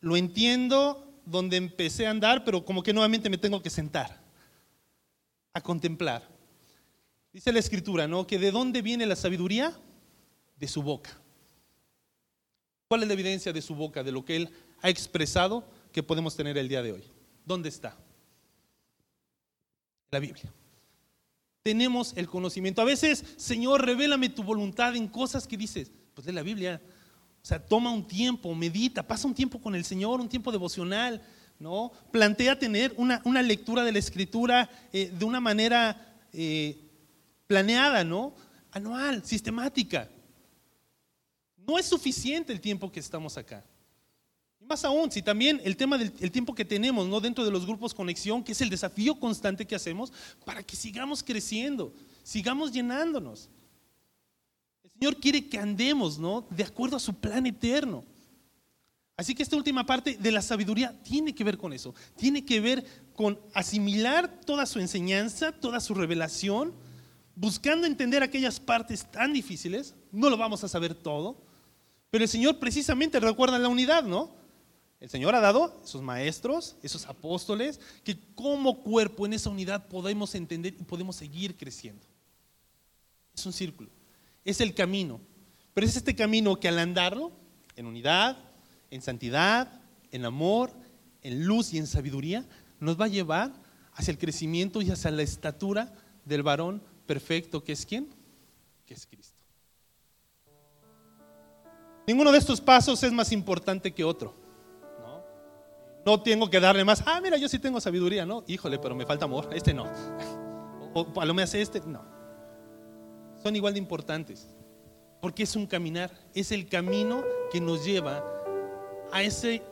lo 0.01 0.17
entiendo, 0.17 1.21
donde 1.25 1.57
empecé 1.57 2.07
a 2.07 2.11
andar, 2.11 2.45
pero 2.45 2.65
como 2.65 2.83
que 2.83 2.93
nuevamente 2.93 3.31
me 3.31 3.39
tengo 3.39 3.63
que 3.63 3.71
sentar 3.71 4.21
a 5.53 5.61
contemplar. 5.61 6.29
Dice 7.33 7.53
la 7.53 7.61
escritura, 7.61 8.09
¿no? 8.09 8.27
Que 8.27 8.39
de 8.39 8.51
dónde 8.51 8.83
viene 8.83 9.07
la 9.07 9.17
sabiduría? 9.17 9.79
De 10.59 10.69
su 10.69 10.83
boca. 10.83 11.17
¿Cuál 12.89 13.03
es 13.03 13.09
la 13.09 13.15
evidencia 13.15 13.53
de 13.53 13.63
su 13.63 13.75
boca, 13.75 14.03
de 14.03 14.13
lo 14.13 14.25
que 14.25 14.37
Él 14.37 14.51
ha 14.83 14.89
expresado 14.89 15.65
que 15.93 16.03
podemos 16.03 16.37
tener 16.37 16.57
el 16.59 16.69
día 16.69 16.83
de 16.83 16.93
hoy. 16.93 17.05
¿Dónde 17.45 17.69
está? 17.69 17.97
La 20.11 20.19
Biblia. 20.19 20.53
Tenemos 21.63 22.15
el 22.17 22.27
conocimiento. 22.27 22.81
A 22.81 22.87
veces, 22.87 23.25
Señor, 23.37 23.85
revélame 23.85 24.29
tu 24.29 24.43
voluntad 24.43 24.97
en 24.97 25.09
cosas 25.09 25.47
que 25.47 25.57
dices, 25.57 25.91
pues 26.15 26.27
de 26.27 26.33
la 26.33 26.43
Biblia. 26.43 26.81
O 27.43 27.47
sea, 27.47 27.65
toma 27.65 27.91
un 27.91 28.07
tiempo, 28.07 28.55
medita, 28.55 29.07
pasa 29.07 29.27
un 29.27 29.35
tiempo 29.35 29.61
con 29.61 29.75
el 29.75 29.85
Señor, 29.85 30.21
un 30.21 30.29
tiempo 30.29 30.53
devocional, 30.53 31.23
¿no? 31.59 31.93
Plantea 32.11 32.59
tener 32.59 32.95
una, 32.97 33.43
lectura 33.43 33.85
de 33.85 33.93
la 33.93 33.99
Escritura 33.99 34.71
eh, 34.93 35.13
de 35.17 35.25
una 35.25 35.41
manera 35.41 36.19
eh, 36.33 36.79
planeada, 37.47 38.05
¿no? 38.05 38.35
Anual, 38.73 39.25
sistemática. 39.25 40.09
No 41.67 41.79
es 41.79 41.87
suficiente 41.87 42.53
el 42.53 42.61
tiempo 42.61 42.91
que 42.91 43.01
estamos 43.01 43.37
acá. 43.37 43.65
Más 44.71 44.85
aún, 44.85 45.11
si 45.11 45.21
también 45.21 45.61
el 45.65 45.77
tema 45.77 45.99
del 45.99 46.31
tiempo 46.31 46.55
que 46.55 46.65
tenemos 46.65 47.05
¿no? 47.09 47.21
dentro 47.21 47.45
de 47.45 47.51
los 47.51 47.67
grupos 47.67 47.93
conexión, 47.93 48.45
que 48.45 48.53
es 48.53 48.61
el 48.61 48.71
desafío 48.71 49.19
constante 49.19 49.67
que 49.67 49.75
hacemos 49.75 50.13
para 50.45 50.63
que 50.63 50.77
sigamos 50.77 51.25
creciendo, 51.25 51.93
sigamos 52.23 52.71
llenándonos. 52.71 53.49
El 54.85 54.91
Señor 54.93 55.17
quiere 55.17 55.49
que 55.49 55.59
andemos 55.59 56.21
¿no? 56.21 56.47
de 56.51 56.63
acuerdo 56.63 56.97
a 56.97 57.01
su 57.01 57.13
plan 57.13 57.47
eterno. 57.47 58.05
Así 59.17 59.35
que 59.35 59.43
esta 59.43 59.57
última 59.57 59.85
parte 59.85 60.17
de 60.17 60.31
la 60.31 60.41
sabiduría 60.41 60.97
tiene 61.03 61.35
que 61.35 61.43
ver 61.43 61.59
con 61.59 61.73
eso, 61.73 61.93
tiene 62.17 62.45
que 62.45 62.61
ver 62.61 62.87
con 63.17 63.41
asimilar 63.53 64.41
toda 64.47 64.67
su 64.67 64.79
enseñanza, 64.79 65.51
toda 65.51 65.81
su 65.81 65.95
revelación, 65.95 66.73
buscando 67.35 67.89
entender 67.89 68.23
aquellas 68.23 68.61
partes 68.61 69.05
tan 69.11 69.33
difíciles, 69.33 69.97
no 70.13 70.31
lo 70.31 70.37
vamos 70.37 70.63
a 70.63 70.69
saber 70.69 70.95
todo, 70.95 71.43
pero 72.09 72.23
el 72.23 72.31
Señor 72.31 72.61
precisamente 72.61 73.19
recuerda 73.19 73.59
la 73.59 73.69
unidad, 73.69 74.05
¿no? 74.05 74.39
El 75.01 75.09
Señor 75.09 75.35
ha 75.35 75.41
dado 75.41 75.81
esos 75.83 76.03
maestros, 76.03 76.77
esos 76.83 77.07
apóstoles, 77.07 77.81
que 78.05 78.19
como 78.35 78.83
cuerpo 78.83 79.25
en 79.25 79.33
esa 79.33 79.49
unidad 79.49 79.89
podemos 79.89 80.35
entender 80.35 80.77
y 80.79 80.85
podemos 80.85 81.17
seguir 81.17 81.57
creciendo. 81.57 82.07
Es 83.35 83.47
un 83.47 83.55
círculo, 83.55 83.89
es 84.45 84.61
el 84.61 84.75
camino, 84.75 85.21
pero 85.73 85.87
es 85.87 85.97
este 85.97 86.15
camino 86.15 86.61
que 86.61 86.69
al 86.69 86.79
andarlo, 86.79 87.33
en 87.77 87.87
unidad, 87.87 88.37
en 88.91 89.01
santidad, 89.01 89.81
en 90.11 90.27
amor, 90.27 90.71
en 91.23 91.47
luz 91.47 91.73
y 91.73 91.79
en 91.79 91.87
sabiduría, 91.87 92.47
nos 92.79 93.01
va 93.01 93.07
a 93.07 93.09
llevar 93.09 93.53
hacia 93.95 94.13
el 94.13 94.19
crecimiento 94.19 94.83
y 94.83 94.91
hacia 94.91 95.11
la 95.11 95.23
estatura 95.23 95.95
del 96.27 96.43
varón 96.43 96.83
perfecto, 97.07 97.65
que 97.65 97.73
es 97.73 97.87
quién? 97.87 98.09
Que 98.85 98.93
es 98.93 99.07
Cristo. 99.07 99.43
Ninguno 102.07 102.33
de 102.33 102.39
estos 102.39 102.61
pasos 102.61 103.03
es 103.03 103.13
más 103.13 103.33
importante 103.33 103.93
que 103.93 104.05
otro. 104.05 104.40
¿No? 106.05 106.23
tengo 106.23 106.49
que 106.51 106.61
darle 106.61 106.85
más, 106.85 107.03
ah, 107.07 107.21
mira, 107.23 107.37
yo 107.37 107.49
sí 107.49 107.59
tengo 107.59 107.81
sabiduría, 107.81 108.27
¿no? 108.27 108.45
Híjole, 108.47 108.79
pero 108.79 108.95
me 108.95 109.07
falta 109.07 109.25
amor, 109.25 109.51
este 109.53 109.75
no. 109.75 109.87
O 110.93 111.07
a 111.21 111.25
lo 111.25 111.35
me 111.35 111.43
hace 111.45 111.63
este, 111.63 111.81
no. 111.87 112.05
Son 113.41 113.55
igual 113.55 113.75
de 113.75 113.79
importantes, 113.79 114.49
porque 115.21 115.45
es 115.45 115.55
un 115.55 115.67
caminar, 115.67 116.11
es 116.35 116.51
el 116.51 116.69
camino 116.69 117.23
que 117.53 117.61
nos 117.61 117.85
lleva 117.85 118.25
a 119.13 119.23
ese 119.23 119.63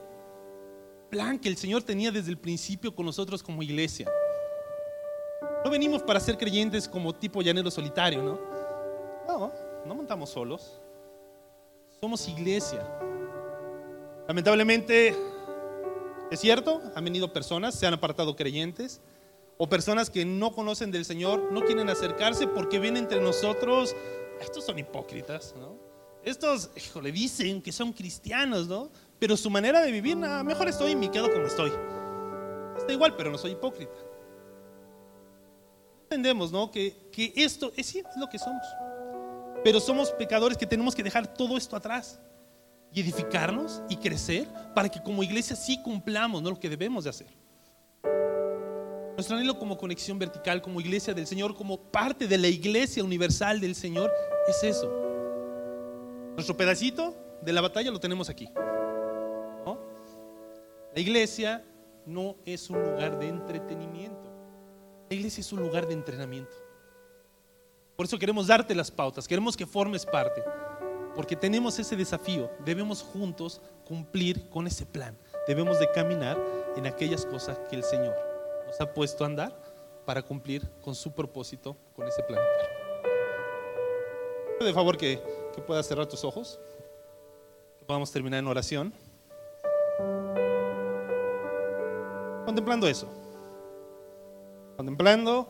plan 1.11 1.39
que 1.39 1.49
el 1.49 1.57
Señor 1.57 1.83
tenía 1.83 2.13
desde 2.13 2.31
el 2.31 2.39
principio 2.39 2.95
con 2.95 3.05
nosotros 3.05 3.43
como 3.43 3.63
iglesia. 3.63 4.09
No 5.65 5.71
venimos 5.71 6.03
para 6.03 6.21
ser 6.21 6.39
creyentes 6.39 6.89
como 6.89 7.15
tipo 7.15 7.43
llanero 7.43 7.71
solitario, 7.71 8.23
¿no? 8.23 8.39
No, 9.27 9.53
no 9.85 9.95
montamos 9.95 10.31
solos. 10.31 10.81
Somos 12.01 12.29
iglesia. 12.29 12.87
Lamentablemente, 14.29 15.17
es 16.31 16.41
cierto, 16.41 16.83
han 16.95 17.05
venido 17.05 17.33
personas, 17.33 17.75
se 17.75 17.87
han 17.87 17.95
apartado 17.95 18.37
creyentes, 18.37 19.01
o 19.57 19.69
personas 19.69 20.11
que 20.11 20.25
no 20.25 20.53
conocen 20.53 20.91
del 20.91 21.05
Señor, 21.05 21.51
no 21.51 21.65
quieren 21.65 21.89
acercarse 21.89 22.47
porque 22.47 22.79
ven 22.79 22.97
entre 22.97 23.21
nosotros, 23.21 23.95
estos 24.41 24.65
son 24.65 24.79
hipócritas, 24.79 25.55
¿no? 25.59 25.77
Estos, 26.23 26.71
le 27.03 27.13
dicen 27.13 27.63
que 27.63 27.73
son 27.73 27.93
cristianos, 27.93 28.69
¿no? 28.69 28.91
Pero 29.19 29.37
su 29.37 29.51
manera 29.51 29.81
de 29.81 29.91
vivir, 29.91 30.17
nada, 30.17 30.45
mejor 30.45 30.69
estoy 30.69 30.93
y 30.93 30.97
me 30.97 31.11
quedo 31.11 31.33
como 31.33 31.47
estoy. 31.47 31.73
Está 32.77 32.93
igual, 32.93 33.17
pero 33.17 33.31
no 33.31 33.39
soy 33.39 33.53
hipócrita. 33.53 33.95
Entendemos, 36.05 36.53
¿no? 36.53 36.71
Que, 36.71 37.09
que 37.11 37.33
esto 37.37 37.73
es, 37.77 37.95
es 37.95 38.05
lo 38.17 38.29
que 38.29 38.39
somos. 38.39 38.63
Pero 39.65 39.81
somos 39.81 40.13
pecadores 40.13 40.57
que 40.57 40.67
tenemos 40.67 40.95
que 40.95 41.03
dejar 41.03 41.35
todo 41.35 41.57
esto 41.57 41.75
atrás 41.75 42.21
y 42.93 43.01
edificarnos 43.01 43.83
y 43.89 43.97
crecer 43.97 44.47
para 44.75 44.89
que 44.89 45.03
como 45.03 45.23
iglesia 45.23 45.57
sí 45.57 45.81
cumplamos 45.83 46.43
¿no? 46.43 46.51
lo 46.51 46.61
que 46.61 46.69
debemos 46.69 47.05
de 47.05 47.11
hacer. 47.11 47.29
Nuestro 49.15 49.37
anhelo 49.37 49.59
como 49.59 49.77
conexión 49.77 50.19
vertical, 50.19 50.63
como 50.63 50.81
iglesia 50.81 51.13
del 51.13 51.27
Señor, 51.27 51.55
como 51.55 51.77
parte 51.77 52.29
de 52.29 52.39
la 52.39 52.49
iglesia 52.49 53.03
universal 53.03 53.61
del 53.61 53.75
Señor, 53.75 54.13
es 54.47 54.63
eso. 54.63 54.89
Nuestro 56.35 56.57
pedacito 56.57 57.17
de 57.43 57.53
la 57.53 57.61
batalla 57.61 57.91
lo 57.91 57.99
tenemos 57.99 58.29
aquí. 58.29 58.49
La 60.95 61.03
iglesia 61.03 61.65
no 62.07 62.37
es 62.45 62.71
un 62.71 62.83
lugar 62.83 63.19
de 63.19 63.29
entretenimiento. 63.29 64.33
La 65.09 65.15
iglesia 65.15 65.43
es 65.43 65.53
un 65.53 65.61
lugar 65.61 65.87
de 65.87 65.95
entrenamiento. 65.95 66.57
Por 67.95 68.07
eso 68.07 68.19
queremos 68.19 68.47
darte 68.47 68.75
las 68.75 68.91
pautas, 68.91 69.29
queremos 69.29 69.57
que 69.57 69.67
formes 69.67 70.07
parte, 70.07 70.43
porque 71.19 71.35
tenemos 71.35 71.77
ese 71.81 71.97
desafío. 71.97 72.49
Debemos 72.65 73.03
juntos 73.03 73.61
cumplir 73.85 74.49
con 74.51 74.69
ese 74.69 74.87
plan. 74.87 75.19
Debemos 75.49 75.81
de 75.81 75.91
caminar 75.91 76.39
en 76.77 76.87
aquellas 76.87 77.27
cosas 77.27 77.59
que 77.69 77.75
el 77.75 77.83
Señor 77.83 78.15
nos 78.65 78.81
ha 78.81 78.95
puesto 78.95 79.25
a 79.25 79.27
andar 79.27 79.53
para 80.07 80.23
cumplir 80.23 80.63
con 80.81 80.95
su 80.95 81.11
propósito, 81.11 81.77
con 81.97 82.07
ese 82.07 82.23
plan. 82.23 82.39
De 84.61 84.73
favor 84.73 84.97
que, 84.97 85.21
que 85.53 85.61
puedas 85.61 85.89
cerrar 85.89 86.07
tus 86.07 86.23
ojos, 86.23 86.61
que 87.81 87.85
podamos 87.85 88.13
terminar 88.13 88.39
en 88.39 88.47
oración. 88.47 88.95
Contemplando 92.47 92.87
eso. 92.87 93.09
Contemplando 94.77 95.49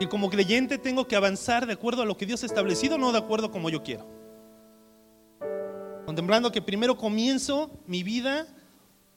y 0.00 0.06
como 0.06 0.30
creyente 0.30 0.78
tengo 0.78 1.06
que 1.06 1.16
avanzar 1.16 1.66
de 1.66 1.72
acuerdo 1.72 2.02
a 2.02 2.06
lo 2.06 2.16
que 2.16 2.26
Dios 2.26 2.42
ha 2.42 2.46
establecido, 2.46 2.98
no 2.98 3.12
de 3.12 3.18
acuerdo 3.18 3.50
como 3.50 3.68
yo 3.68 3.82
quiero. 3.82 4.06
Contemplando 6.06 6.52
que 6.52 6.62
primero 6.62 6.96
comienzo 6.96 7.70
mi 7.86 8.02
vida 8.02 8.46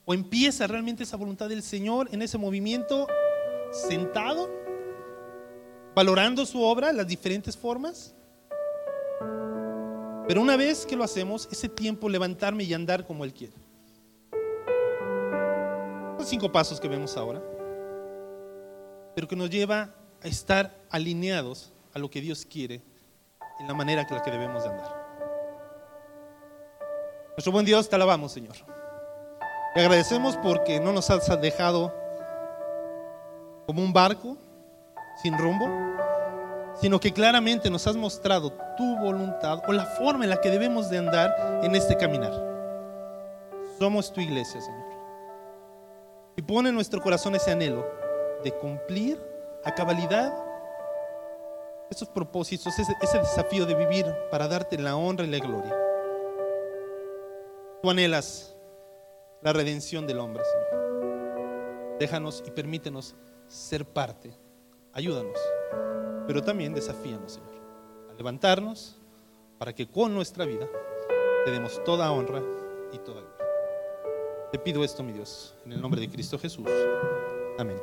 o 0.05 0.13
empieza 0.13 0.67
realmente 0.67 1.03
esa 1.03 1.17
voluntad 1.17 1.49
del 1.49 1.61
Señor 1.61 2.09
en 2.11 2.21
ese 2.21 2.37
movimiento 2.37 3.07
sentado, 3.71 4.49
valorando 5.95 6.45
su 6.45 6.61
obra, 6.61 6.91
las 6.91 7.07
diferentes 7.07 7.55
formas. 7.55 8.15
Pero 10.27 10.41
una 10.41 10.57
vez 10.57 10.85
que 10.85 10.95
lo 10.95 11.03
hacemos, 11.03 11.47
ese 11.51 11.69
tiempo 11.69 12.09
levantarme 12.09 12.63
y 12.63 12.73
andar 12.73 13.05
como 13.05 13.23
Él 13.23 13.33
quiere. 13.33 13.53
Los 16.17 16.27
cinco 16.27 16.51
pasos 16.51 16.79
que 16.79 16.87
vemos 16.87 17.15
ahora, 17.17 17.41
pero 19.15 19.27
que 19.27 19.35
nos 19.35 19.49
lleva 19.49 19.93
a 20.23 20.27
estar 20.27 20.75
alineados 20.89 21.71
a 21.93 21.99
lo 21.99 22.09
que 22.09 22.21
Dios 22.21 22.45
quiere 22.45 22.81
en 23.59 23.67
la 23.67 23.73
manera 23.73 24.05
que 24.05 24.13
la 24.13 24.21
que 24.21 24.31
debemos 24.31 24.63
de 24.63 24.69
andar. 24.69 25.01
Nuestro 27.31 27.51
buen 27.51 27.65
Dios, 27.65 27.89
te 27.89 27.95
alabamos, 27.95 28.31
Señor. 28.31 28.55
Te 29.73 29.81
agradecemos 29.81 30.35
porque 30.37 30.79
no 30.79 30.91
nos 30.91 31.09
has 31.09 31.27
dejado 31.39 31.93
como 33.65 33.81
un 33.81 33.93
barco 33.93 34.37
sin 35.21 35.37
rumbo, 35.37 35.69
sino 36.79 36.99
que 36.99 37.13
claramente 37.13 37.69
nos 37.69 37.87
has 37.87 37.95
mostrado 37.95 38.51
tu 38.75 38.97
voluntad 38.97 39.61
o 39.67 39.71
la 39.71 39.85
forma 39.85 40.23
en 40.23 40.29
la 40.29 40.41
que 40.41 40.49
debemos 40.49 40.89
de 40.89 40.97
andar 40.97 41.61
en 41.63 41.75
este 41.75 41.95
caminar. 41.95 42.33
Somos 43.79 44.11
tu 44.11 44.19
iglesia, 44.19 44.59
Señor. 44.59 44.91
Y 46.35 46.41
pone 46.41 46.69
en 46.69 46.75
nuestro 46.75 47.01
corazón 47.01 47.35
ese 47.35 47.51
anhelo 47.51 47.85
de 48.43 48.51
cumplir 48.51 49.30
a 49.63 49.73
cabalidad 49.73 50.33
esos 51.91 52.07
propósitos, 52.07 52.73
ese, 52.79 53.17
desafío 53.19 53.65
de 53.65 53.75
vivir 53.75 54.05
para 54.31 54.47
darte 54.47 54.77
la 54.77 54.95
honra 54.95 55.25
y 55.25 55.29
la 55.29 55.39
gloria. 55.39 55.75
Tú 57.81 57.89
anhelas 57.89 58.55
la 59.41 59.51
redención 59.51 60.07
del 60.07 60.19
hombre, 60.19 60.41
Señor. 60.43 61.97
Déjanos 61.99 62.43
y 62.47 62.51
permítenos 62.51 63.15
ser 63.47 63.85
parte. 63.85 64.33
Ayúdanos, 64.93 65.37
pero 66.27 66.41
también 66.41 66.73
desafíanos, 66.73 67.33
Señor, 67.33 67.61
a 68.09 68.13
levantarnos 68.13 68.97
para 69.57 69.73
que 69.73 69.89
con 69.89 70.13
nuestra 70.13 70.45
vida 70.45 70.67
te 71.43 71.51
demos 71.51 71.83
toda 71.83 72.11
honra 72.11 72.41
y 72.93 72.99
toda 72.99 73.21
gloria. 73.21 73.45
Te 74.51 74.59
pido 74.59 74.83
esto, 74.83 75.03
mi 75.03 75.11
Dios, 75.11 75.55
en 75.65 75.73
el 75.73 75.81
nombre 75.81 75.99
de 75.99 76.09
Cristo 76.09 76.39
Jesús. 76.39 76.67
Amén. 77.57 77.77